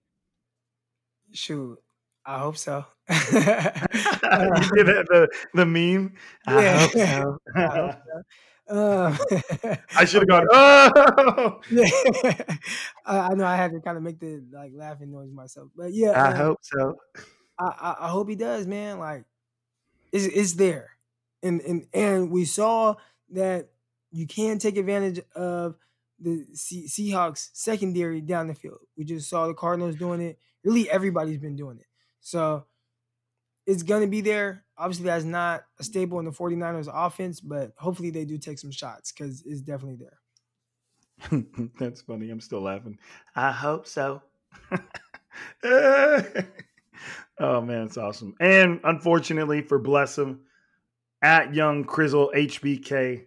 [1.32, 1.78] Shoot,
[2.26, 2.84] I hope so.
[3.09, 6.14] you did that, the the meme.
[6.47, 6.78] I Yeah.
[6.80, 7.39] hope so.
[7.56, 7.94] I hope
[8.68, 9.18] Um,
[9.97, 10.47] I should have gone.
[10.51, 11.89] Oh, yeah.
[13.05, 15.93] I, I know I had to kind of make the like laughing noise myself, but
[15.93, 16.97] yeah, I um, hope so.
[17.59, 18.99] I, I, I hope he does, man.
[18.99, 19.24] Like,
[20.12, 20.91] it's it's there,
[21.43, 22.97] and and and we saw
[23.31, 23.69] that
[24.11, 25.77] you can take advantage of
[26.20, 28.79] the Se- Seahawks secondary down the field.
[28.97, 30.39] We just saw the Cardinals doing it.
[30.65, 31.87] Really, everybody's been doing it.
[32.20, 32.66] So
[33.66, 34.65] it's gonna be there.
[34.77, 38.70] Obviously, that's not a staple in the 49ers offense, but hopefully they do take some
[38.70, 40.19] shots because it's definitely there.
[41.79, 42.31] That's funny.
[42.31, 42.99] I'm still laughing.
[43.37, 44.23] I hope so.
[47.39, 48.35] oh man, it's awesome.
[48.41, 50.41] And unfortunately for bless him,
[51.23, 53.24] at Young Crizzle HBK,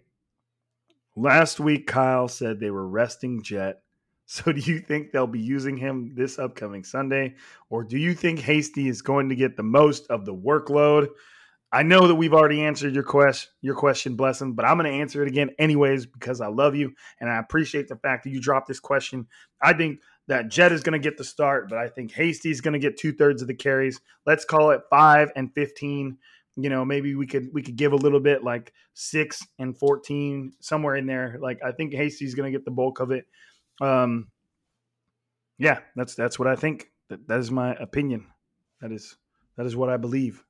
[1.15, 3.81] last week Kyle said they were resting Jet.
[4.27, 7.35] So do you think they'll be using him this upcoming Sunday,
[7.69, 11.09] or do you think Hasty is going to get the most of the workload?
[11.71, 14.91] I know that we've already answered your question, your question, bless him, but I'm going
[14.91, 18.31] to answer it again anyways because I love you and I appreciate the fact that
[18.31, 19.27] you dropped this question.
[19.61, 22.73] I think that Jet is going to get the start, but I think Hasty's going
[22.73, 23.99] to get two thirds of the carries.
[24.25, 26.17] Let's call it five and fifteen.
[26.57, 30.53] You know, maybe we could we could give a little bit like six and fourteen
[30.59, 31.37] somewhere in there.
[31.41, 33.25] Like I think Hasty's going to get the bulk of it.
[33.81, 34.27] Um,
[35.57, 36.91] yeah, that's that's what I think.
[37.09, 38.25] That that is my opinion.
[38.81, 39.15] That is
[39.57, 40.43] that is what I believe.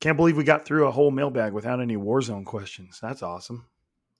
[0.00, 2.98] Can't believe we got through a whole mailbag without any Warzone questions.
[3.02, 3.66] That's awesome.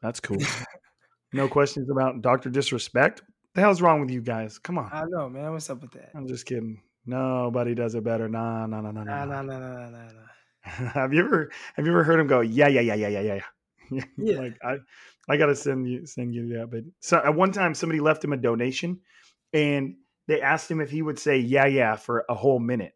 [0.03, 0.39] That's cool.
[1.33, 3.23] no questions about Doctor Disrespect.
[3.59, 4.57] The hell's wrong with you guys?
[4.57, 4.89] Come on.
[4.93, 5.51] I know, man.
[5.51, 6.11] What's up with that?
[6.15, 6.81] I'm just kidding.
[7.05, 8.29] Nobody does it better.
[8.29, 9.43] Nah, nah, nah, nah, Nah, nah.
[9.43, 9.59] nah, nah.
[9.59, 10.91] nah, nah, nah, nah.
[10.93, 13.41] have you ever have you ever heard him go yeah yeah yeah yeah yeah yeah
[13.91, 14.39] yeah Yeah.
[14.39, 14.77] like I
[15.29, 16.71] I gotta send you send you that.
[16.71, 19.01] But so at one time, somebody left him a donation,
[19.53, 19.97] and
[20.29, 22.93] they asked him if he would say "yeah, yeah" for a whole minute.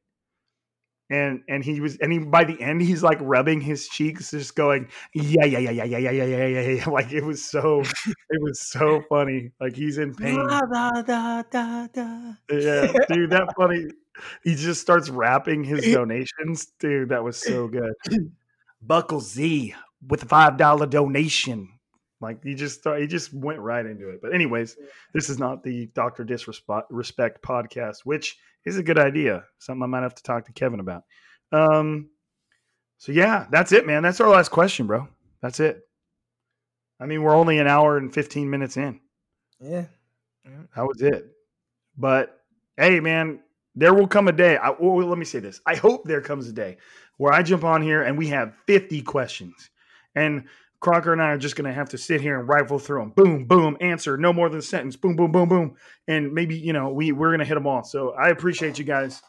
[1.10, 4.56] And and he was and he by the end he's like rubbing his cheeks, just
[4.56, 6.88] going yeah yeah yeah yeah yeah yeah yeah yeah yeah yeah.
[6.88, 7.80] Like it was so
[8.30, 9.50] it was so funny.
[9.60, 10.36] Like he's in pain.
[10.36, 11.42] Da, da,
[11.86, 12.32] da.
[12.50, 13.88] Yeah, dude, that funny.
[14.42, 17.10] He just starts rapping his donations, dude.
[17.10, 17.92] That was so good.
[18.82, 19.74] Buckle Z
[20.06, 21.68] with a five dollar donation.
[22.22, 24.22] Like he just he just went right into it.
[24.22, 24.76] But anyways,
[25.12, 29.44] this is not the Doctor Disrespect podcast, which is a good idea.
[29.58, 31.02] Something I might have to talk to Kevin about.
[31.50, 32.10] Um,
[32.98, 34.04] so yeah, that's it, man.
[34.04, 35.08] That's our last question, bro.
[35.42, 35.80] That's it.
[37.00, 39.00] I mean, we're only an hour and fifteen minutes in.
[39.60, 39.86] Yeah.
[40.76, 41.26] That was it.
[41.98, 42.40] But
[42.76, 43.40] hey, man,
[43.74, 44.56] there will come a day.
[44.56, 45.60] I, well, let me say this.
[45.66, 46.78] I hope there comes a day
[47.16, 49.70] where I jump on here and we have 50 questions.
[50.14, 50.44] And
[50.82, 53.10] Crocker and I are just going to have to sit here and rifle through them.
[53.10, 54.16] Boom, boom, answer.
[54.16, 54.96] No more than a sentence.
[54.96, 55.76] Boom, boom, boom, boom.
[56.08, 57.84] And maybe, you know, we, we're going to hit them all.
[57.84, 59.22] So I appreciate you guys.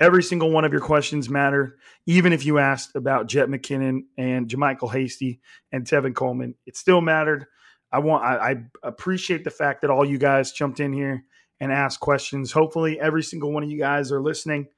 [0.00, 1.78] Every single one of your questions matter.
[2.06, 5.40] Even if you asked about Jet McKinnon and JaMycal Hasty
[5.70, 7.46] and Tevin Coleman, it still mattered.
[7.92, 11.24] I want I, I appreciate the fact that all you guys jumped in here
[11.60, 12.52] and asked questions.
[12.52, 14.68] Hopefully, every single one of you guys are listening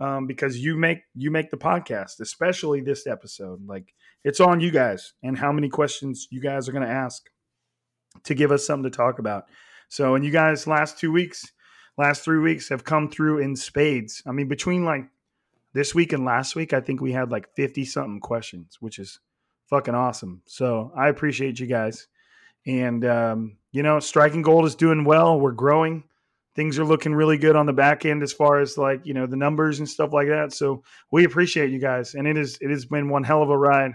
[0.00, 3.66] um, because you make you make the podcast, especially this episode.
[3.66, 3.94] Like
[4.24, 7.28] it's on you guys and how many questions you guys are going to ask
[8.24, 9.44] to give us something to talk about.
[9.88, 11.50] So, and you guys, last two weeks,
[11.96, 14.22] last three weeks have come through in spades.
[14.26, 15.04] I mean, between like
[15.72, 19.20] this week and last week, I think we had like 50 something questions, which is
[19.68, 20.42] fucking awesome.
[20.46, 22.06] So I appreciate you guys.
[22.66, 25.40] And, um, you know, Striking Gold is doing well.
[25.40, 26.04] We're growing.
[26.58, 29.26] Things are looking really good on the back end as far as like, you know,
[29.26, 30.52] the numbers and stuff like that.
[30.52, 30.82] So
[31.12, 32.16] we appreciate you guys.
[32.16, 33.92] And it is it has been one hell of a ride.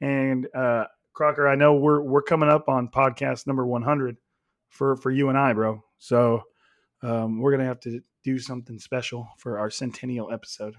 [0.00, 4.16] And uh Crocker, I know we're we're coming up on podcast number 100
[4.70, 5.84] for for you and I, bro.
[5.98, 6.44] So
[7.02, 10.76] um we're going to have to do something special for our centennial episode.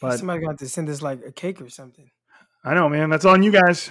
[0.00, 2.10] But Somebody got to send us like a cake or something.
[2.64, 3.08] I know, man.
[3.08, 3.88] That's on you guys.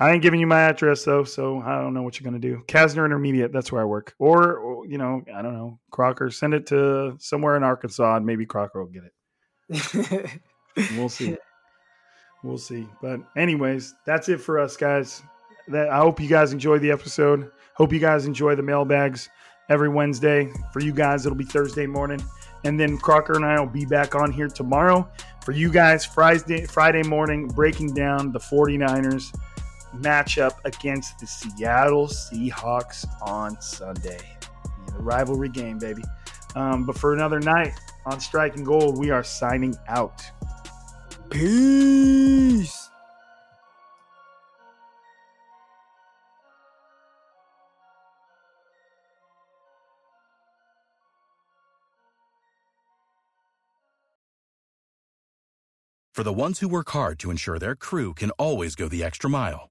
[0.00, 2.62] I ain't giving you my address though, so I don't know what you're gonna do.
[2.66, 4.14] Casner Intermediate, that's where I work.
[4.18, 6.30] Or, or, you know, I don't know, Crocker.
[6.30, 10.30] Send it to somewhere in Arkansas, and maybe Crocker will get it.
[10.96, 11.36] We'll see.
[12.42, 12.88] We'll see.
[13.00, 15.22] But anyways, that's it for us, guys.
[15.68, 17.50] That I hope you guys enjoy the episode.
[17.74, 19.30] Hope you guys enjoy the mailbags
[19.70, 20.52] every Wednesday.
[20.72, 22.22] For you guys, it'll be Thursday morning.
[22.64, 25.08] And then Crocker and I will be back on here tomorrow.
[25.44, 29.32] For you guys, Friday, Friday morning, breaking down the 49ers
[29.94, 34.20] matchup against the Seattle Seahawks on Sunday.
[34.86, 36.02] The rivalry game, baby.
[36.54, 37.74] Um, but for another night
[38.06, 40.22] on Striking Gold, we are signing out.
[41.30, 42.84] Peace.
[56.14, 59.28] For the ones who work hard to ensure their crew can always go the extra
[59.28, 59.70] mile,